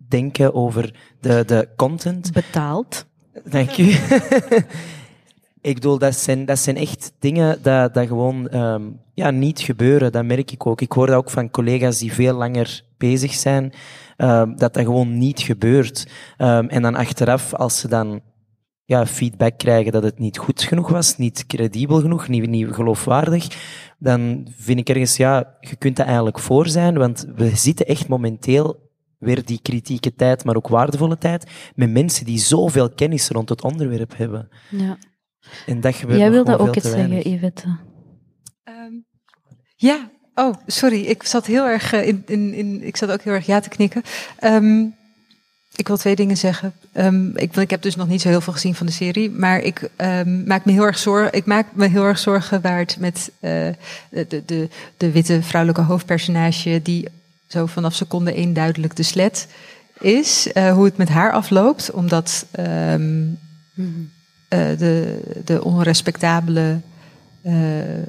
[0.09, 2.33] denken over de, de content.
[2.33, 3.07] Betaald.
[3.45, 3.85] Dank u.
[5.61, 10.13] ik bedoel, dat zijn, dat zijn echt dingen dat, dat gewoon um, ja, niet gebeuren.
[10.13, 10.81] Dat merk ik ook.
[10.81, 13.73] Ik hoor dat ook van collega's die veel langer bezig zijn,
[14.17, 16.07] um, dat dat gewoon niet gebeurt.
[16.39, 18.21] Um, en dan achteraf, als ze dan
[18.91, 23.47] ja, feedback krijgen dat het niet goed genoeg was, niet credibel genoeg, niet, niet geloofwaardig,
[23.99, 28.09] dan vind ik ergens, ja, je kunt dat eigenlijk voor zijn, want we zitten echt
[28.09, 33.49] momenteel weer die kritieke tijd, maar ook waardevolle tijd, met mensen die zoveel kennis rond
[33.49, 34.49] het onderwerp hebben.
[34.71, 34.97] Ja.
[35.67, 37.79] En dat gebeurt Jij wilde ook iets zeggen, Yvette.
[38.65, 39.05] Um,
[39.77, 41.01] ja, oh, sorry.
[41.01, 43.69] Ik zat heel erg uh, in, in, in, ik zat ook heel erg ja te
[43.69, 44.03] knikken.
[44.45, 44.99] Um,
[45.77, 46.73] ik wil twee dingen zeggen.
[46.95, 49.61] Um, ik, ik heb dus nog niet zo heel veel gezien van de serie, maar
[49.61, 51.33] ik um, maak me heel erg zorgen.
[51.33, 53.51] Ik maak me heel erg zorgen waar het met uh,
[54.11, 57.09] de, de, de witte vrouwelijke hoofdpersonage, die
[57.47, 59.47] zo vanaf seconde één duidelijk de slet
[59.99, 63.39] is, uh, hoe het met haar afloopt, omdat um,
[63.75, 64.11] mm.
[64.49, 66.81] de, de onrespectabele
[67.43, 67.55] uh,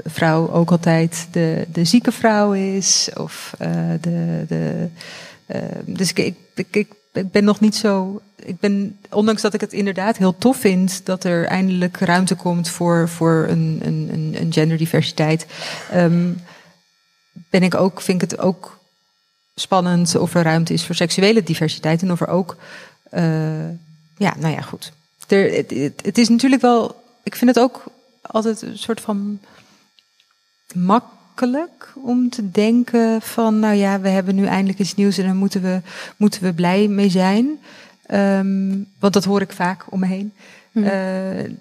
[0.03, 3.09] vrouw ook altijd de, de zieke vrouw is.
[3.15, 3.67] Of uh,
[4.01, 4.45] de.
[4.47, 4.87] de
[5.47, 8.21] uh, dus ik, ik, ik, ik ben nog niet zo.
[8.35, 12.69] Ik ben, ondanks dat ik het inderdaad heel tof vind dat er eindelijk ruimte komt
[12.69, 15.45] voor, voor een, een, een genderdiversiteit,
[15.93, 16.41] um,
[17.49, 18.79] ben ik ook, vind ik het ook
[19.55, 22.55] spannend of er ruimte is voor seksuele diversiteit en of er ook.
[23.13, 23.69] Uh,
[24.17, 24.91] ja, nou ja, goed.
[25.27, 27.03] Er, het, het, is natuurlijk wel.
[27.23, 27.83] Ik vind het ook
[28.21, 29.39] altijd een soort van
[31.49, 35.35] makkelijk om te denken van, nou ja, we hebben nu eindelijk iets nieuws en daar
[35.35, 35.81] moeten we,
[36.17, 37.59] moeten we blij mee zijn.
[38.05, 40.33] Ehm, want dat hoor ik vaak om me heen.
[40.71, 40.85] Mhm.
[40.85, 41.51] Eh,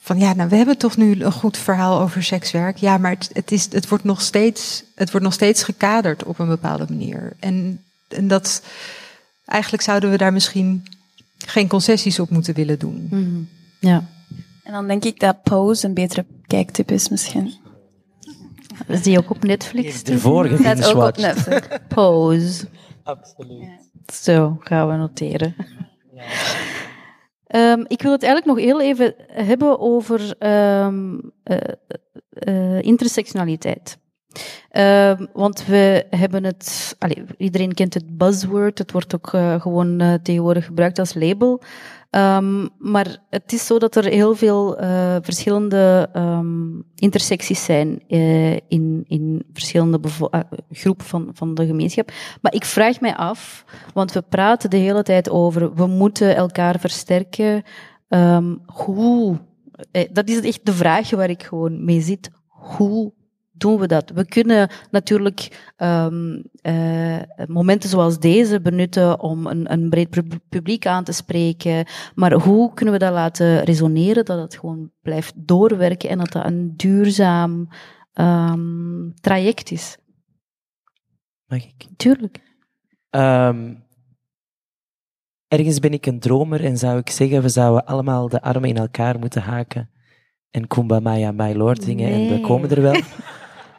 [0.00, 2.76] van ja, nou, we hebben toch nu een goed verhaal over sekswerk.
[2.76, 6.38] Ja, maar het, het, is, het, wordt, nog steeds, het wordt nog steeds gekaderd op
[6.38, 7.32] een bepaalde manier.
[7.40, 8.62] En, en dat
[9.44, 10.86] eigenlijk zouden we daar misschien
[11.38, 13.06] geen concessies op moeten willen doen.
[13.10, 13.40] Mhm.
[13.78, 14.04] Ja.
[14.62, 17.54] En dan denk ik dat Pose een betere kijktip is misschien.
[18.86, 20.02] Is die ook op Netflix?
[20.02, 20.58] te Ervoor zien?
[20.58, 21.16] Staat ook op.
[21.16, 21.66] Netflix.
[21.88, 22.66] Pose.
[23.02, 23.68] Absoluut.
[24.12, 25.54] Zo, gaan we noteren.
[27.46, 31.56] Ehm, ik wil het eigenlijk nog heel even hebben over ehm, eh,
[32.30, 33.98] eh, intersectionaliteit.
[34.70, 40.00] Ehm, want we hebben het, allee, iedereen kent het buzzword, het wordt ook eh, gewoon
[40.00, 41.62] eh, tegenwoordig gebruikt als label.
[42.10, 48.52] Ehm, maar het is zo dat er heel veel eh, verschillende ehm, intersecties zijn eh,
[48.52, 50.40] in, in verschillende bevo- eh,
[50.70, 52.12] groepen van, van de gemeenschap.
[52.42, 56.80] Maar ik vraag mij af, want we praten de hele tijd over we moeten elkaar
[56.80, 57.62] versterken.
[58.08, 59.38] Ehm, hoe?
[60.12, 62.30] Dat is echt de vraag waar ik gewoon mee zit.
[62.46, 63.12] Hoe
[63.60, 64.10] doen we dat?
[64.10, 70.86] We kunnen natuurlijk ehm, eh, momenten zoals deze benutten om een, een breed pub- publiek
[70.86, 71.86] aan te spreken.
[72.14, 76.44] Maar hoe kunnen we dat laten resoneren, dat het gewoon blijft doorwerken en dat dat
[76.44, 77.68] een duurzaam
[78.12, 79.96] ehm, traject is?
[81.46, 81.86] Mag ik?
[81.96, 82.40] Tuurlijk.
[83.10, 83.74] Ehm,
[85.48, 88.76] ergens ben ik een dromer en zou ik zeggen, we zouden allemaal de armen in
[88.76, 89.90] elkaar moeten haken
[90.50, 93.00] en Kumba Maya My Lord zingen en we komen er wel.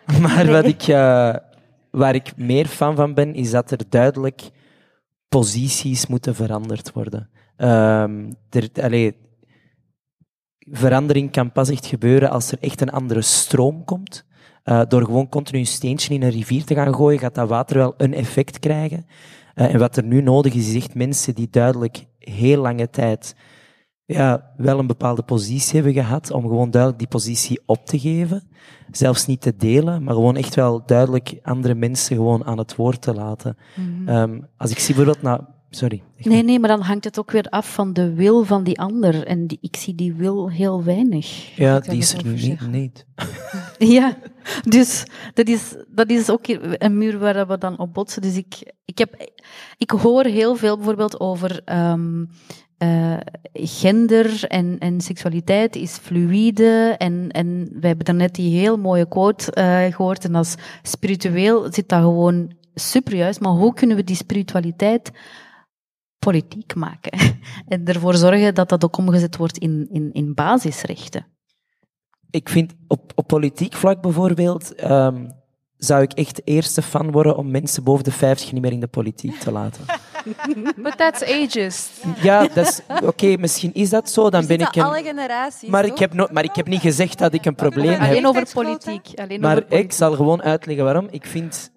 [0.25, 1.35] maar wat ik, eh,
[1.91, 4.49] waar ik meer fan van ben, is dat er duidelijk
[5.29, 7.29] posities moeten veranderd worden.
[7.55, 9.15] Ehm, er, allee,
[10.59, 14.25] verandering kan pas echt gebeuren als er echt een andere stroom komt.
[14.63, 17.77] Eh, door gewoon continu een steentje in een rivier te gaan gooien, gaat dat water
[17.77, 19.05] wel een effect krijgen.
[19.55, 23.35] Eh, en wat er nu nodig is, is echt mensen die duidelijk heel lange tijd
[24.13, 28.43] ja, wel een bepaalde positie hebben gehad, om gewoon duidelijk die positie op te geven.
[28.91, 33.01] Zelfs niet te delen, maar gewoon echt wel duidelijk andere mensen gewoon aan het woord
[33.01, 33.57] te laten.
[34.05, 35.57] Ehm, als ik zie bijvoorbeeld naar...
[35.69, 36.03] Sorry.
[36.17, 39.25] Nee, nee, maar dan hangt het ook weer af van de wil van die ander.
[39.25, 41.55] En die, ik zie die wil heel weinig.
[41.55, 42.67] Ja, die is er niet.
[42.67, 43.05] niet.
[43.77, 44.17] Ja,
[44.63, 45.03] dus
[45.33, 48.21] dat is, dat is ook een muur waar we dan op botsen.
[48.21, 49.31] Dus ik, ik, heb,
[49.77, 52.23] ik hoor heel veel bijvoorbeeld over ehm,
[52.79, 53.17] eh,
[53.53, 56.95] gender en, en seksualiteit is fluïde.
[56.97, 60.25] En, en we hebben daarnet die heel mooie quote eh, gehoord.
[60.25, 63.39] En als spiritueel zit dat gewoon super juist.
[63.39, 65.11] Maar hoe kunnen we die spiritualiteit
[66.19, 67.19] politiek maken?
[67.67, 71.25] en ervoor zorgen dat dat ook omgezet wordt in, in, in basisrechten.
[72.29, 75.29] Ik vind op, op politiek vlak bijvoorbeeld, ehm,
[75.77, 78.87] zou ik echt eerste fan worden om mensen boven de 50 niet meer in de
[78.87, 79.85] politiek te laten.
[80.83, 82.03] But that's ageist.
[82.21, 84.83] Ja, dat is, oké, misschien is dat zo, dan ben ik een...
[84.83, 85.69] alle generaties.
[85.69, 88.01] Maar ik, heb no, maar ik heb niet gezegd dat ik een probleem heb.
[88.09, 89.07] Alleen over politiek.
[89.15, 89.91] Alleen Maar over ik politiek.
[89.93, 91.07] zal gewoon uitleggen waarom.
[91.11, 91.71] Ik vind.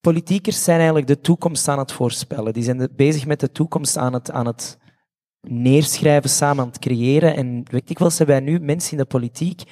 [0.00, 2.52] Politiekers zijn eigenlijk de toekomst aan het voorspellen.
[2.52, 4.78] Die zijn de- bezig met de toekomst aan het, aan het
[5.40, 7.36] neerschrijven, samen aan het creëren.
[7.36, 9.62] En weet ik wel, hebben wij nu mensen in de politiek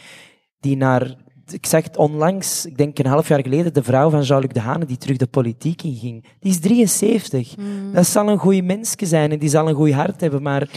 [0.58, 1.26] die naar.
[1.52, 4.84] Ik zag het onlangs, ik denk een half jaar geleden, de vrouw van Jean-Luc Dehane
[4.84, 6.24] die terug de politiek inging.
[6.40, 7.54] Die is 73.
[7.92, 10.68] Dat zal een goeie mensje zijn en die zal een goed hart hebben, maar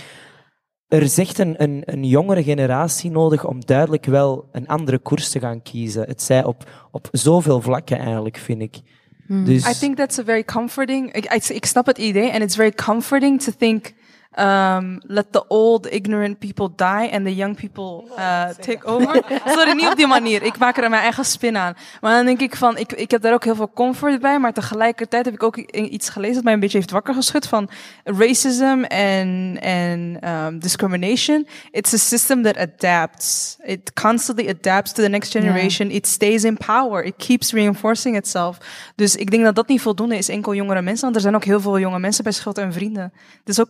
[0.87, 5.29] er is echt een, een, een jongere generatie nodig om duidelijk wel een andere koers
[5.29, 6.07] te gaan kiezen.
[6.07, 8.79] Het zij op, op zoveel vlakken eigenlijk, vind ik.
[9.27, 11.11] Dus, I think that's a very comforting.
[11.11, 13.93] Ik, ik, ik snap het idee, and it's very comforting to think.
[14.39, 19.23] Um, let the old ignorant people die and the young people uh, take over.
[19.45, 20.43] Sorry, niet op die manier.
[20.43, 21.73] Ik maak er mijn eigen spin aan.
[22.01, 24.53] Maar dan denk ik van, ik, ik heb daar ook heel veel comfort bij, maar
[24.53, 27.69] tegelijkertijd heb ik ook iets gelezen dat mij een beetje heeft wakker geschud van
[28.03, 31.47] racism and, and um, discrimination.
[31.71, 33.57] It's a system that adapts.
[33.63, 35.89] It constantly adapts to the next generation.
[35.89, 37.03] It stays in power.
[37.03, 38.57] It keeps reinforcing itself.
[38.95, 41.03] Dus ik denk dat dat niet voldoende is, enkel jongere mensen.
[41.03, 43.13] Want er zijn ook heel veel jonge mensen bij Schuld en Vrienden.
[43.39, 43.69] Het is ook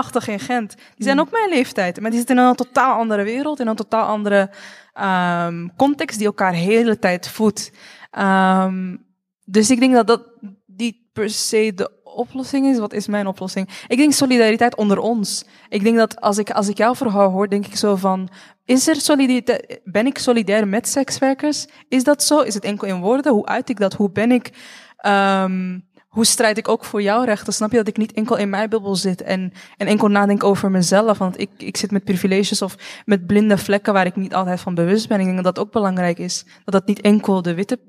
[0.00, 0.74] keimachtig in Gent.
[0.74, 2.00] Die zijn ook mijn leeftijd.
[2.00, 3.60] Maar die zitten in een totaal andere wereld.
[3.60, 4.50] In een totaal andere
[4.92, 7.72] ehm, context die elkaar de hele tijd voedt.
[8.10, 8.96] Ehm,
[9.44, 10.22] dus ik denk dat dat
[10.66, 12.78] niet per se de oplossing is.
[12.78, 13.68] Wat is mijn oplossing?
[13.86, 15.44] Ik denk solidariteit onder ons.
[15.68, 18.28] Ik denk dat als ik, als ik jouw verhaal hoor, denk ik zo van...
[18.64, 19.80] Is er solidariteit?
[19.84, 21.66] Ben ik solidair met sekswerkers?
[21.88, 22.40] Is dat zo?
[22.40, 23.32] Is het enkel in woorden?
[23.32, 23.94] Hoe uit ik dat?
[23.94, 24.50] Hoe ben ik...
[24.96, 25.78] ehm,
[26.10, 27.52] hoe strijd ik ook voor jouw rechten?
[27.52, 30.70] Snap je dat ik niet enkel in mijn bubbel zit en, en enkel nadenk over
[30.70, 31.18] mezelf?
[31.18, 34.74] Want ik, ik zit met privileges of met blinde vlekken waar ik niet altijd van
[34.74, 35.18] bewust ben.
[35.18, 36.44] Ik denk dat dat ook belangrijk is.
[36.64, 37.80] Dat dat niet enkel de witte,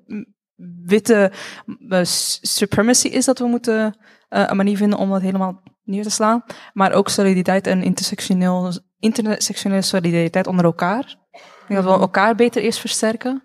[0.86, 1.32] witte
[1.66, 2.00] uh,
[2.42, 3.96] supremacy is dat we moeten
[4.30, 6.44] uh, een manier vinden om dat helemaal neer te slaan.
[6.74, 11.18] Maar ook solidariteit en intersectioneel, intersectionele solidariteit onder elkaar.
[11.32, 13.42] Ik denk dat we elkaar beter eerst versterken.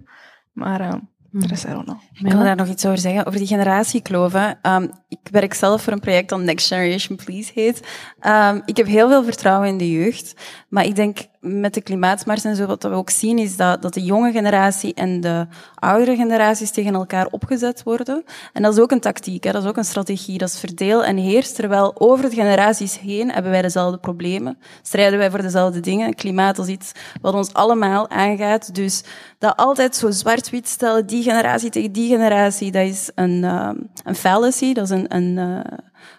[0.53, 0.95] Maar uh,
[1.43, 2.01] er is I don't know.
[2.13, 4.59] Ik wil daar nog iets over zeggen, over die generatiekloven.
[4.63, 7.81] Um, ik werk zelf voor een project dat Next Generation Please heet.
[8.27, 10.35] Um, ik heb heel veel vertrouwen in de jeugd.
[10.69, 13.95] Maar ik denk met de klimaatmars en zo, wat we ook zien, is dat, dat
[13.95, 18.25] de jonge generatie en de oudere generaties tegen elkaar opgezet worden.
[18.53, 20.39] En dat is ook een tactiek, hè, dat is ook een strategie.
[20.39, 21.53] Dat is verdeel en heers.
[21.53, 24.59] Terwijl over de generaties heen hebben wij dezelfde problemen.
[24.83, 26.15] Strijden wij voor dezelfde dingen.
[26.15, 28.75] Klimaat is iets wat ons allemaal aangaat.
[28.75, 29.03] Dus
[29.39, 33.71] dat altijd zo zwart-wit stellen, die generatie tegen die generatie, dat is een, uh,
[34.05, 35.61] een fallacy, dat is een, een uh,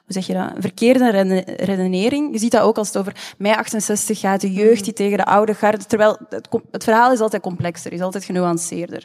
[0.04, 2.32] hoe zeg je dat, een verkeerde redenering.
[2.32, 5.26] Je ziet dat ook als het over mei 68 gaat, de jeugd die tegen de
[5.26, 9.04] oude garde, terwijl het, het verhaal is altijd complexer, is altijd genuanceerder.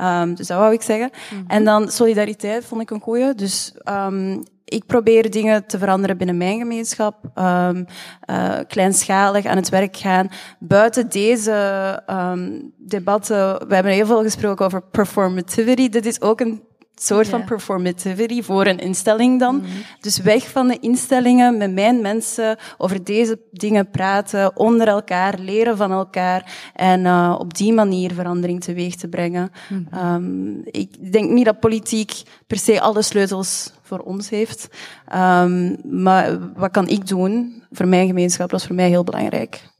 [0.00, 1.10] Um, dus dat wou ik zeggen.
[1.30, 1.48] Mm -hmm.
[1.48, 3.34] En dan solidariteit vond ik een goeie.
[3.34, 7.86] Dus um, ik probeer dingen te veranderen binnen mijn gemeenschap, um,
[8.30, 10.28] uh, kleinschalig aan het werk gaan.
[10.58, 15.88] Buiten deze um, debatten, we hebben heel veel gesproken over performativity.
[15.88, 16.62] Dit is ook een
[17.02, 17.30] soort ja.
[17.30, 19.54] van performativity voor een instelling dan.
[19.54, 19.82] Mm -hmm.
[20.00, 25.76] Dus weg van de instellingen, met mijn mensen over deze dingen praten, onder elkaar, leren
[25.76, 29.50] van elkaar en uh, op die manier verandering teweeg te brengen.
[29.68, 30.14] Mm -hmm.
[30.14, 34.68] um, ik denk niet dat politiek per se alle sleutels voor ons heeft.
[35.14, 38.50] Um, maar wat kan ik doen voor mijn gemeenschap?
[38.50, 39.70] Dat is voor mij heel belangrijk.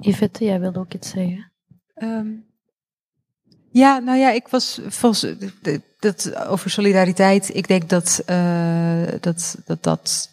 [0.00, 1.52] Yvette, jij wilde ook iets zeggen.
[1.94, 2.44] Um,
[3.70, 5.26] ja, nou ja, ik was volgens
[6.04, 7.50] dat over solidariteit.
[7.56, 8.36] Ik denk dat uh,
[9.20, 10.30] dat, dat dat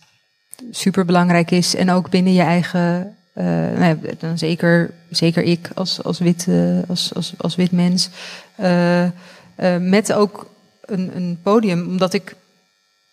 [0.71, 3.15] super belangrijk is en ook binnen je eigen.
[3.35, 7.71] Uh, nou ja, dan zeker, zeker ik als, als, wit, uh, als, als, als wit
[7.71, 8.09] mens.
[9.79, 10.49] met ook
[10.85, 12.35] een, een podium, omdat ik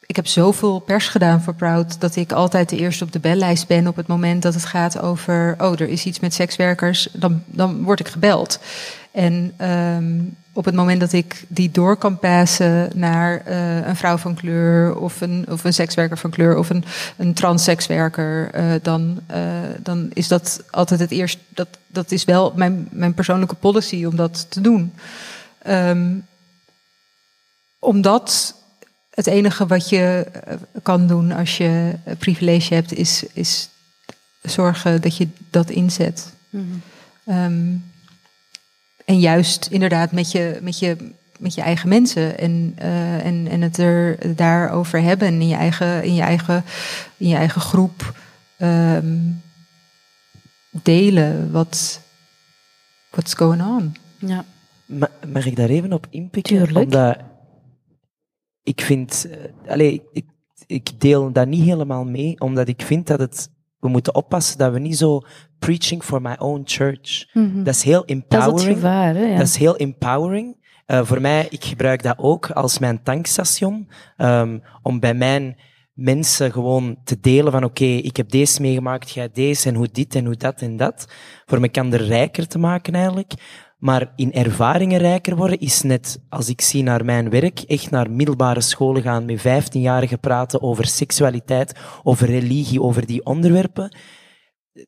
[0.08, 3.66] ik heb zoveel pers gedaan voor Proud dat ik altijd de eerste op de bellijst
[3.66, 7.42] ben op het moment dat het gaat over, oh, er is iets met sekswerkers, dan,
[7.46, 8.58] dan word ik gebeld.
[9.10, 14.16] En um, op het moment dat ik die door kan passen naar uh, een vrouw
[14.16, 16.84] van kleur of een, of een sekswerker van kleur of een,
[17.16, 19.36] een transsekswerker, uh, dan, uh,
[19.82, 21.38] dan is dat altijd het eerst.
[21.48, 24.92] Dat, dat is wel mijn, mijn persoonlijke policy om dat te doen.
[25.66, 26.26] Um,
[27.78, 28.54] omdat
[29.10, 30.26] het enige wat je
[30.82, 33.68] kan doen als je privilege hebt, is, is
[34.42, 36.32] zorgen dat je dat inzet.
[36.50, 36.82] Mm
[37.24, 37.44] -hmm.
[37.44, 37.84] um,
[39.08, 40.96] en juist inderdaad met je, met je,
[41.38, 46.04] met je eigen mensen en, uh, en, en het er daarover hebben in je eigen,
[46.04, 46.64] in je eigen,
[47.16, 48.14] in je eigen groep
[48.58, 49.42] um,
[50.70, 52.00] delen wat
[53.10, 53.96] what's going on.
[54.18, 54.44] Ja.
[54.86, 56.56] Ma mag ik daar even op inpikken?
[56.56, 56.84] Tuurlijk.
[56.84, 57.18] Omdat
[58.62, 60.26] ik vind, uh, allez, ik,
[60.66, 64.72] ik deel dat niet helemaal mee, omdat ik vind dat het we moeten oppassen dat
[64.72, 65.22] we niet zo
[65.58, 67.26] preaching for my own church.
[67.32, 67.44] Mhm.
[67.44, 67.64] Mm -hmm.
[67.64, 68.52] Dat is heel empowering.
[68.52, 69.24] Dat is het gevaar, hè?
[69.24, 69.36] Ja.
[69.36, 70.56] Dat is heel empowering.
[70.86, 75.56] Uh, voor mij, ik gebruik dat ook als mijn tankstation, um, om bij mijn
[75.98, 79.88] mensen gewoon te delen van oké, okay, ik heb deze meegemaakt, jij deze, en hoe
[79.92, 81.08] dit en hoe dat en dat.
[81.46, 83.32] Voor me kan er rijker te maken eigenlijk.
[83.78, 88.10] Maar in ervaringen rijker worden is net, als ik zie naar mijn werk, echt naar
[88.10, 93.96] middelbare scholen gaan, met 15-jarigen praten over seksualiteit, over religie, over die onderwerpen.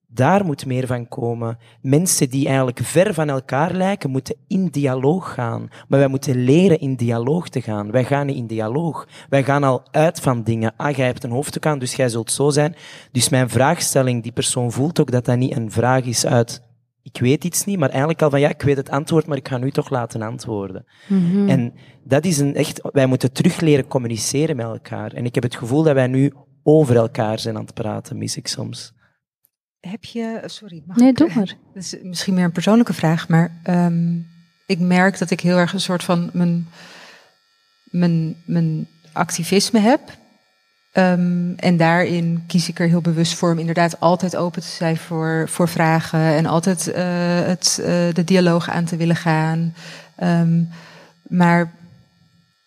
[0.07, 1.59] Daar moet meer van komen.
[1.83, 5.69] Mensen die eigenlijk ver van elkaar lijken, moeten in dialoog gaan.
[5.89, 7.91] Maar wij moeten leren in dialoog te gaan.
[7.91, 9.09] Wij gaan niet in dialoog.
[9.29, 10.73] Wij gaan al uit van dingen.
[10.77, 12.75] Ah, jij hebt een hoofddoek aan, dus jij zult zo zijn.
[13.13, 16.69] Dus mijn vraagstelling, die persoon voelt ook dat dat niet een vraag is uit
[17.03, 19.49] ik weet iets niet, maar eigenlijk al van ja, ik weet het antwoord, maar ik
[19.49, 20.85] ga nu toch laten antwoorden.
[21.09, 21.49] Mm -hmm.
[21.49, 21.73] En
[22.05, 25.13] dat is een echt, wij moeten terug leren communiceren met elkaar.
[25.13, 26.33] En ik heb het gevoel dat wij nu
[26.63, 28.93] over elkaar zijn aan het praten, mis ik soms.
[29.81, 31.57] Heb je, sorry, mag nee, ik, doe maar.
[31.75, 34.27] Dat is misschien meer een persoonlijke vraag, maar um,
[34.67, 36.69] ik merk dat ik heel erg een soort van mijn,
[37.85, 40.01] mijn, mijn activisme heb.
[40.93, 44.97] Um, en daarin kies ik er heel bewust voor om inderdaad altijd open te zijn
[44.97, 46.95] voor, voor vragen en altijd uh,
[47.47, 49.75] het, uh, de dialoog aan te willen gaan.
[50.23, 50.69] Um,
[51.23, 51.73] maar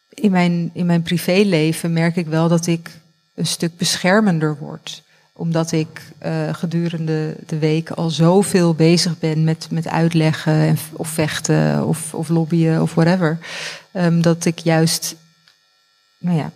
[0.10, 2.92] in mijn, in mijn privéleven merk ik wel dat ik
[3.36, 5.04] een stuk beschermender word.
[5.36, 11.08] Omdat ik uh, gedurende de week al zoveel bezig ben met, met uitleggen en, of
[11.08, 13.38] vechten of, of lobbyen of whatever.
[13.94, 15.16] Um, dat ik juist,
[16.18, 16.52] nou ja,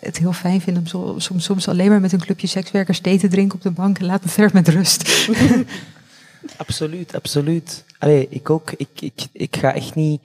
[0.00, 3.28] het heel fijn vind om soms, soms alleen maar met een clubje sekswerkers thee te
[3.28, 5.28] drinken op de bank en laat me verder met rust.
[6.56, 7.84] Absoluut, absoluut.
[7.98, 8.72] Allee, ik ook.
[8.76, 10.20] Ik, ik, ik ga echt niet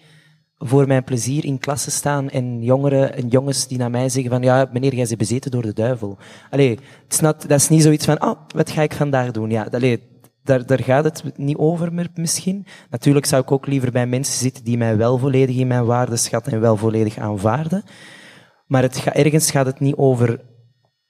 [0.63, 4.41] voor mijn plezier in klassen staan en jongeren en jongens die naar mij zeggen van
[4.41, 6.17] ja, meneer, jij bent bezeten door de duivel.
[6.49, 6.69] Allee,
[7.03, 9.49] het is dat is niet zoiets van, oh, wat ga ik vandaag doen?
[9.49, 10.03] Ja, allee,
[10.43, 12.65] daar, daar gaat het niet over misschien.
[12.89, 16.15] Natuurlijk zou ik ook liever bij mensen zitten die mij wel volledig in mijn waarde
[16.15, 17.83] schatten en wel volledig aanvaarden.
[18.67, 20.39] Maar het ergens gaat het niet over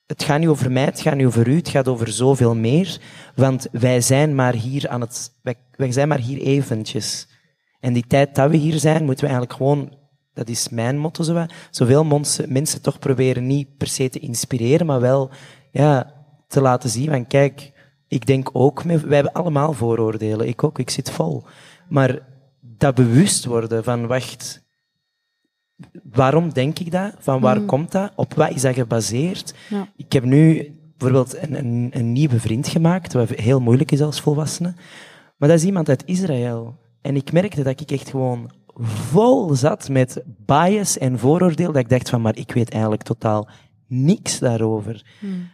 [0.06, 2.99] het gaat niet over mij, het gaat niet over u, het gaat over zoveel meer.
[3.36, 5.32] Want wij zijn maar hier aan het,
[5.72, 7.28] wij zijn maar hier eventjes.
[7.82, 9.94] En die tijd dat we hier zijn, moeten we eigenlijk gewoon,
[10.34, 14.86] dat is mijn motto, zo, zoveel mensen, mensen toch proberen niet per se te inspireren,
[14.86, 15.30] maar wel
[15.72, 16.14] ja,
[16.48, 17.72] te laten zien van kijk,
[18.08, 21.44] ik denk ook, wij hebben allemaal vooroordelen, ik ook, ik zit vol.
[21.90, 22.20] Maar
[22.62, 24.62] dat bewust worden van wacht,
[26.04, 27.14] waarom denk ik dat?
[27.20, 27.66] Van waar Mm.
[27.66, 28.12] komt dat?
[28.16, 29.54] Op wat is dat gebaseerd?
[29.70, 29.88] Ja.
[29.96, 34.22] Ik heb nu bijvoorbeeld een, een, een nieuwe vriend gemaakt, wat heel moeilijk is als
[34.22, 34.74] volwassene.
[35.38, 36.80] Maar dat is iemand uit Israël.
[37.02, 38.52] En ik merkte dat ik echt gewoon
[38.84, 41.72] vol zat met bias en vooroordeel.
[41.72, 43.49] Dat ik dacht van, maar ik weet eigenlijk totaal
[43.88, 45.06] niks daarover.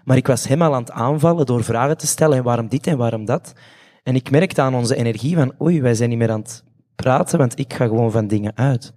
[0.03, 2.37] Maar ik was hem al aan het aanvallen door vragen te stellen.
[2.37, 3.53] En waarom dit en waarom dat?
[4.03, 6.63] En ik merkte aan onze energie van, oei, wij zijn niet meer aan het
[6.95, 8.93] praten, want ik ga gewoon van dingen uit.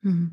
[0.00, 0.26] Mhm.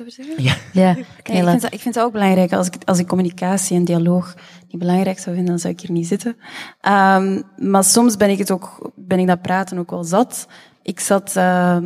[0.00, 0.42] Over zeggen?
[0.42, 0.54] Ja.
[0.72, 2.52] Ja, Kijk, ik, vind dat, ik vind dat ook belangrijk.
[2.52, 4.34] Als ik, als ik communicatie en dialoog
[4.68, 6.36] niet belangrijk zou vinden, dan zou ik hier niet zitten.
[6.80, 10.46] Ehm, maar soms ben ik, het ook, ben ik dat praten ook wel zat.
[10.82, 11.78] Ik zat eh,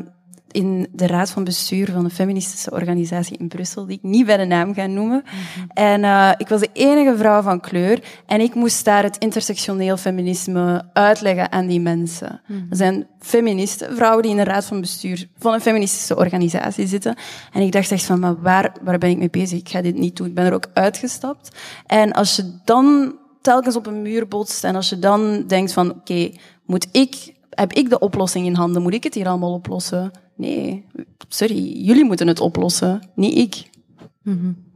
[0.50, 4.36] in de raad van bestuur van een feministische organisatie in Brussel, die ik niet bij
[4.36, 5.22] de naam ga noemen.
[5.74, 9.96] En eh, ik was de enige vrouw van kleur en ik moest daar het intersectioneel
[9.96, 12.40] feminisme uitleggen aan die mensen.
[12.70, 17.16] Er zijn feministen, vrouwen die in de raad van bestuur van een feministische organisatie zitten.
[17.52, 19.58] En ik dacht echt van, maar waar, waar ben ik mee bezig?
[19.58, 20.26] Ik ga dit niet doen.
[20.26, 21.56] Ik ben er ook uitgestapt.
[21.86, 25.90] En als je dan telkens op een muur botst en als je dan denkt van,
[25.90, 26.30] oké,
[26.66, 28.82] moet ik, heb ik de oplossing in handen?
[28.82, 30.10] Moet ik het hier allemaal oplossen?
[30.38, 30.84] Nee,
[31.28, 33.70] sorry, jullie moeten het oplossen, niet ik.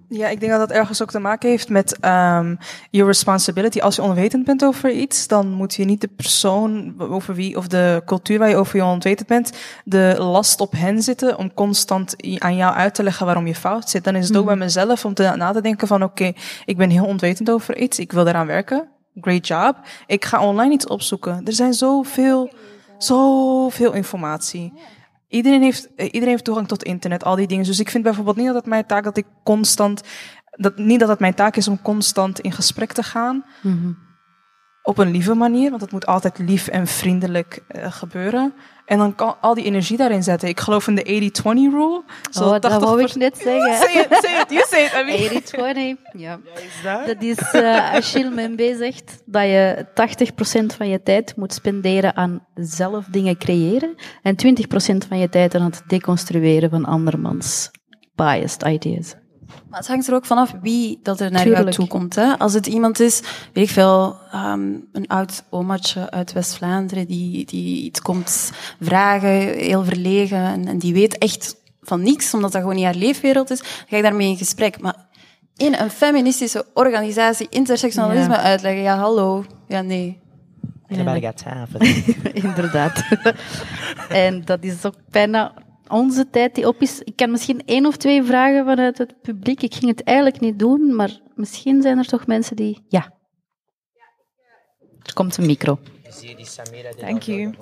[0.08, 2.58] Ja, ik denk dat dat ergens ook te maken heeft met um,
[2.90, 3.80] your responsibility.
[3.80, 7.66] Als je onwetend bent over iets, dan moet je niet de persoon over wie, of
[7.66, 9.52] de cultuur waar je over je onwetend bent,
[9.84, 13.90] de last op hen zitten om constant aan jou uit te leggen waarom je fout
[13.90, 14.04] zit.
[14.04, 16.76] Dan is het ook bij mezelf om te, na te denken van oké, okay, ik
[16.76, 18.88] ben heel onwetend over iets, ik wil daaraan werken.
[19.20, 19.76] Great job.
[20.06, 21.40] Ik ga online iets opzoeken.
[21.44, 22.52] Er zijn zoveel,
[22.98, 24.72] zoveel informatie.
[25.32, 27.64] Iedereen heeft, iedereen heeft toegang tot internet, al die dingen.
[27.64, 30.02] Dus ik vind bijvoorbeeld niet dat het mijn taak dat ik constant,
[30.50, 33.44] dat, niet dat het mijn taak is om constant in gesprek te gaan.
[33.60, 33.96] -hmm.
[34.82, 38.54] Op een lieve manier, want het moet altijd lief en vriendelijk uh, gebeuren.
[38.86, 40.48] En dan kan al die energie daarin zetten.
[40.48, 42.02] Ik geloof in de 80-20 rule.
[42.30, 43.74] Zo oh, dat wou ik net zeggen.
[43.74, 44.92] say it, say it, you say it.
[44.92, 45.96] I mean.
[46.06, 46.40] 80-20, ja.
[46.54, 47.06] Is dat?
[47.06, 49.86] dat is, uh, Achille Membe zegt dat je
[50.72, 55.54] 80% van je tijd moet spenderen aan zelf dingen creëren en 20% van je tijd
[55.54, 57.70] aan het deconstrueren van andermans
[58.14, 59.14] biased ideas.
[59.68, 61.62] Maar het hangt er ook vanaf wie dat er naar Tuurlijk.
[61.62, 62.14] jou toe komt.
[62.14, 62.38] Hè?
[62.38, 63.22] Als het iemand is,
[63.52, 69.84] weet ik veel, um, een oud omaatje uit West-Vlaanderen die, die iets komt vragen, heel
[69.84, 73.58] verlegen, en, en, die weet echt van niks, omdat dat gewoon niet haar leefwereld is,
[73.58, 74.80] dan ga ik daarmee in gesprek.
[74.80, 75.06] Maar
[75.56, 78.42] in een feministische organisatie intersectionalisme ja.
[78.42, 80.20] uitleggen, ja hallo, ja nee.
[80.88, 81.16] Ja.
[82.32, 83.02] Inderdaad.
[84.08, 85.52] en dat is ook bijna
[85.92, 87.00] onze tijd die op is.
[87.00, 89.62] Ik kan misschien één of twee vragen vanuit het publiek.
[89.62, 92.84] Ik ging het eigenlijk niet doen, maar misschien zijn er toch mensen die.
[92.88, 93.12] Ja.
[95.02, 95.78] Er komt een micro.
[97.00, 97.54] Dank u.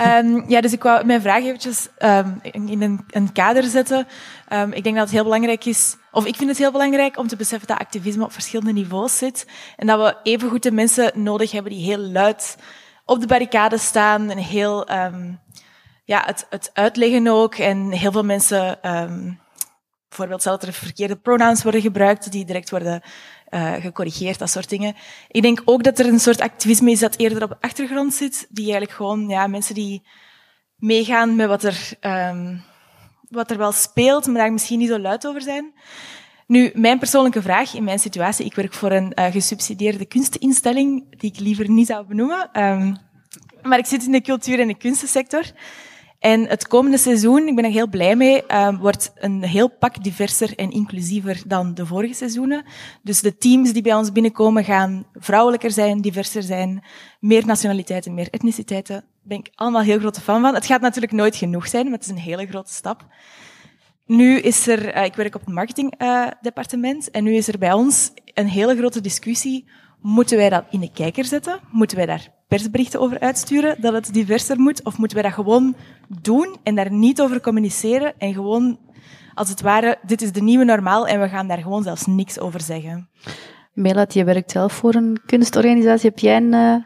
[0.00, 4.06] Um, ja, dus ik wou mijn vraag eventjes um, in een, een, kader zetten.
[4.52, 7.26] Um, ik denk dat het heel belangrijk is, of ik vind het heel belangrijk om
[7.26, 9.46] te beseffen dat activisme op verschillende niveaus zit.
[9.76, 12.56] En dat we evengoed de mensen nodig hebben die heel luid
[13.04, 14.86] op de barricade staan en heel
[16.06, 17.54] ja, het, het uitleggen ook.
[17.54, 19.40] En heel veel mensen, um,
[20.08, 23.02] bijvoorbeeld zelfs dat er verkeerde pronouns worden gebruikt, die direct worden
[23.50, 24.94] uh, gecorrigeerd, dat soort dingen.
[25.28, 28.46] Ik denk ook dat er een soort activisme is dat eerder op de achtergrond zit,
[28.50, 30.06] die eigenlijk gewoon, ja, mensen die
[30.76, 32.64] meegaan met wat er, um,
[33.28, 35.72] wat er wel speelt, maar daar misschien niet zo luid over zijn.
[36.46, 41.30] Nu, mijn persoonlijke vraag in mijn situatie, ik werk voor een uh, gesubsidieerde kunstinstelling, die
[41.30, 42.96] ik liever niet zou benoemen, um,
[43.62, 45.42] maar ik zit in de cultuur- en de kunstensector.
[46.26, 50.04] En het komende seizoen, ik ben er heel blij mee, uh, wordt een heel pak
[50.04, 52.64] diverser en inclusiever dan de vorige seizoenen.
[53.02, 56.84] Dus de teams die bij ons binnenkomen gaan vrouwelijker zijn, diverser zijn,
[57.20, 58.94] meer nationaliteiten, meer etniciteiten.
[58.94, 60.54] Daar ben ik allemaal heel grote fan van.
[60.54, 63.06] Het gaat natuurlijk nooit genoeg zijn, maar het is een hele grote stap.
[64.06, 68.12] nu is er, eh, ik werk op het marketingdepartement, en nu is er bij ons
[68.34, 69.68] een hele grote discussie.
[70.00, 71.60] Moeten wij dat in de kijker zetten?
[71.70, 74.84] Moeten wij daar persberichten over uitsturen dat het diverser moet?
[74.84, 75.76] Of moeten wij dat gewoon
[76.20, 78.78] doen en daar niet over communiceren en gewoon,
[79.34, 82.38] als het ware, dit is de nieuwe normaal en we gaan daar gewoon zelfs niks
[82.38, 83.08] over zeggen?
[83.72, 86.08] Melat, je werkt zelf voor een kunstorganisatie.
[86.08, 86.76] Heb jij een uh,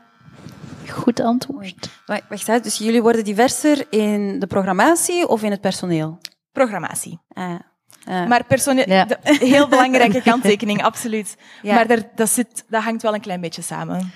[0.90, 1.90] goed antwoord?
[2.06, 6.18] Wacht, dus jullie worden diverser in de programmatie of in het personeel?
[6.52, 7.18] Programmatie.
[7.32, 7.54] Ah,
[8.04, 8.28] ah.
[8.28, 9.06] Maar personeel, ja.
[9.22, 11.36] heel belangrijke kanttekening, absoluut.
[11.62, 11.74] Ja.
[11.74, 14.12] Maar daar, dat, zit, dat hangt wel een klein beetje samen.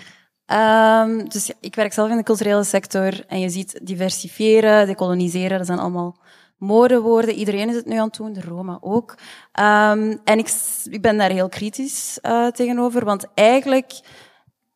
[0.47, 5.67] Um, dus ik werk zelf in de culturele sector en je ziet diversifiëren, decoloniseren, dat
[5.67, 6.17] zijn allemaal
[6.59, 7.35] modewoorden.
[7.35, 9.11] Iedereen is het nu aan het doen, de Roma ook.
[9.11, 10.55] Um, en ik,
[10.91, 14.01] ik ben daar heel kritisch uh, tegenover, want eigenlijk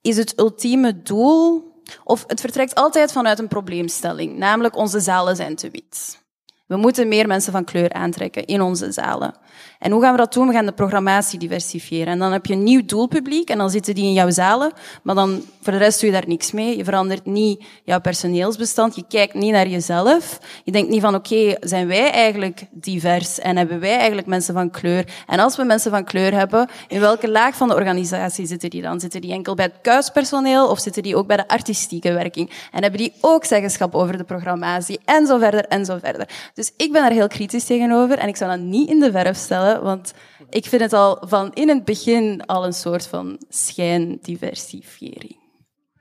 [0.01, 1.73] is het ultieme doel,
[2.05, 6.27] of het vertrekt altijd vanuit een probleemstelling, namelijk onze zalen zijn te wit.
[6.67, 9.35] We moeten meer mensen van kleur aantrekken in onze zalen.
[9.79, 10.47] En hoe gaan we dat doen?
[10.47, 12.13] We gaan de programmatie diversifiëren.
[12.13, 14.73] En dan heb je een nieuw doelpubliek en dan zitten die in jouw zalen.
[15.03, 16.77] Maar dan, voor de rest doe je daar niks mee.
[16.77, 18.97] Je verandert niet jouw personeelsbestand.
[18.97, 20.39] Je kijkt niet naar jezelf.
[20.65, 23.39] Je denkt niet van, oké, zijn wij eigenlijk divers?
[23.39, 25.05] En hebben wij eigenlijk mensen van kleur?
[25.27, 28.83] En als we mensen van kleur hebben, in welke laag van de organisatie zitten die
[28.83, 29.01] dan?
[29.01, 32.51] Zitten die enkel bij het kuispersoneel of zitten die ook bij de artistieke werking?
[32.73, 35.01] En hebben die ook zeggenschap over de programmatie?
[35.05, 36.29] En zo verder, en zo verder.
[36.55, 39.37] Dus ik ben daar heel kritisch tegenover en ik zou dat niet in de verf
[39.37, 40.15] stellen, want
[40.51, 45.37] ik vind het al van in het begin al een soort van schijndiversifiering.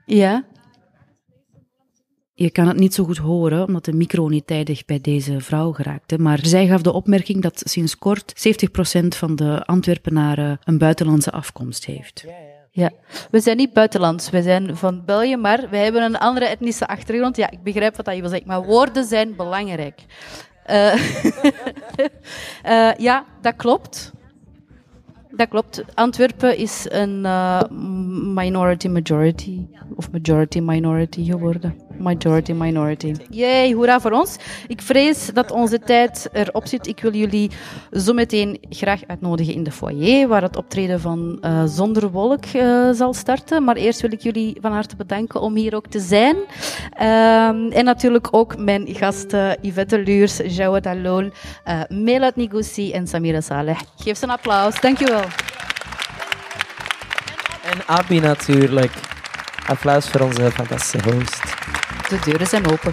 [0.05, 0.45] Ja.
[2.33, 5.71] Je kan het niet zo goed horen, omdat de micro niet tijdig bij deze vrouw
[5.71, 6.17] geraakte.
[6.17, 8.33] Maar zij gaf de opmerking dat sinds kort
[9.03, 12.25] 70% van de Antwerpenaren een buitenlandse afkomst heeft.
[12.71, 12.91] Ja,
[13.31, 17.37] we zijn niet buitenlands, we zijn van België, maar we hebben een andere etnische achtergrond.
[17.37, 20.01] Ja, ik begrijp wat je wil zeggen, maar woorden zijn belangrijk.
[20.69, 20.95] Uh,
[22.65, 24.11] uh, ja, dat klopt.
[25.31, 25.83] Dat klopt.
[25.93, 27.61] Antwerpen is een uh,
[28.33, 29.65] minority majority,
[29.95, 31.86] of majority minority geworden.
[31.99, 33.13] Majority minority.
[33.29, 34.35] Jee, hoera voor ons.
[34.67, 36.87] Ik vrees dat onze tijd erop zit.
[36.87, 37.51] Ik wil jullie
[37.91, 42.89] zo meteen graag uitnodigen in de foyer, waar het optreden van uh, Zonder Wolk uh,
[42.91, 43.63] zal starten.
[43.63, 46.35] Maar eerst wil ik jullie van harte bedanken om hier ook te zijn.
[46.35, 53.41] Um, en natuurlijk ook mijn gasten Yvette Luurs, Jawad Alol, uh, Melat Nigoussi en Samira
[53.41, 53.79] Saleh.
[53.97, 54.81] Geef ze een applaus.
[54.81, 55.23] Dankjewel.
[57.71, 58.91] En Abi natuurlijk.
[59.67, 61.43] Applaus voor onze fantastische host.
[62.07, 62.91] De deuren zijn open.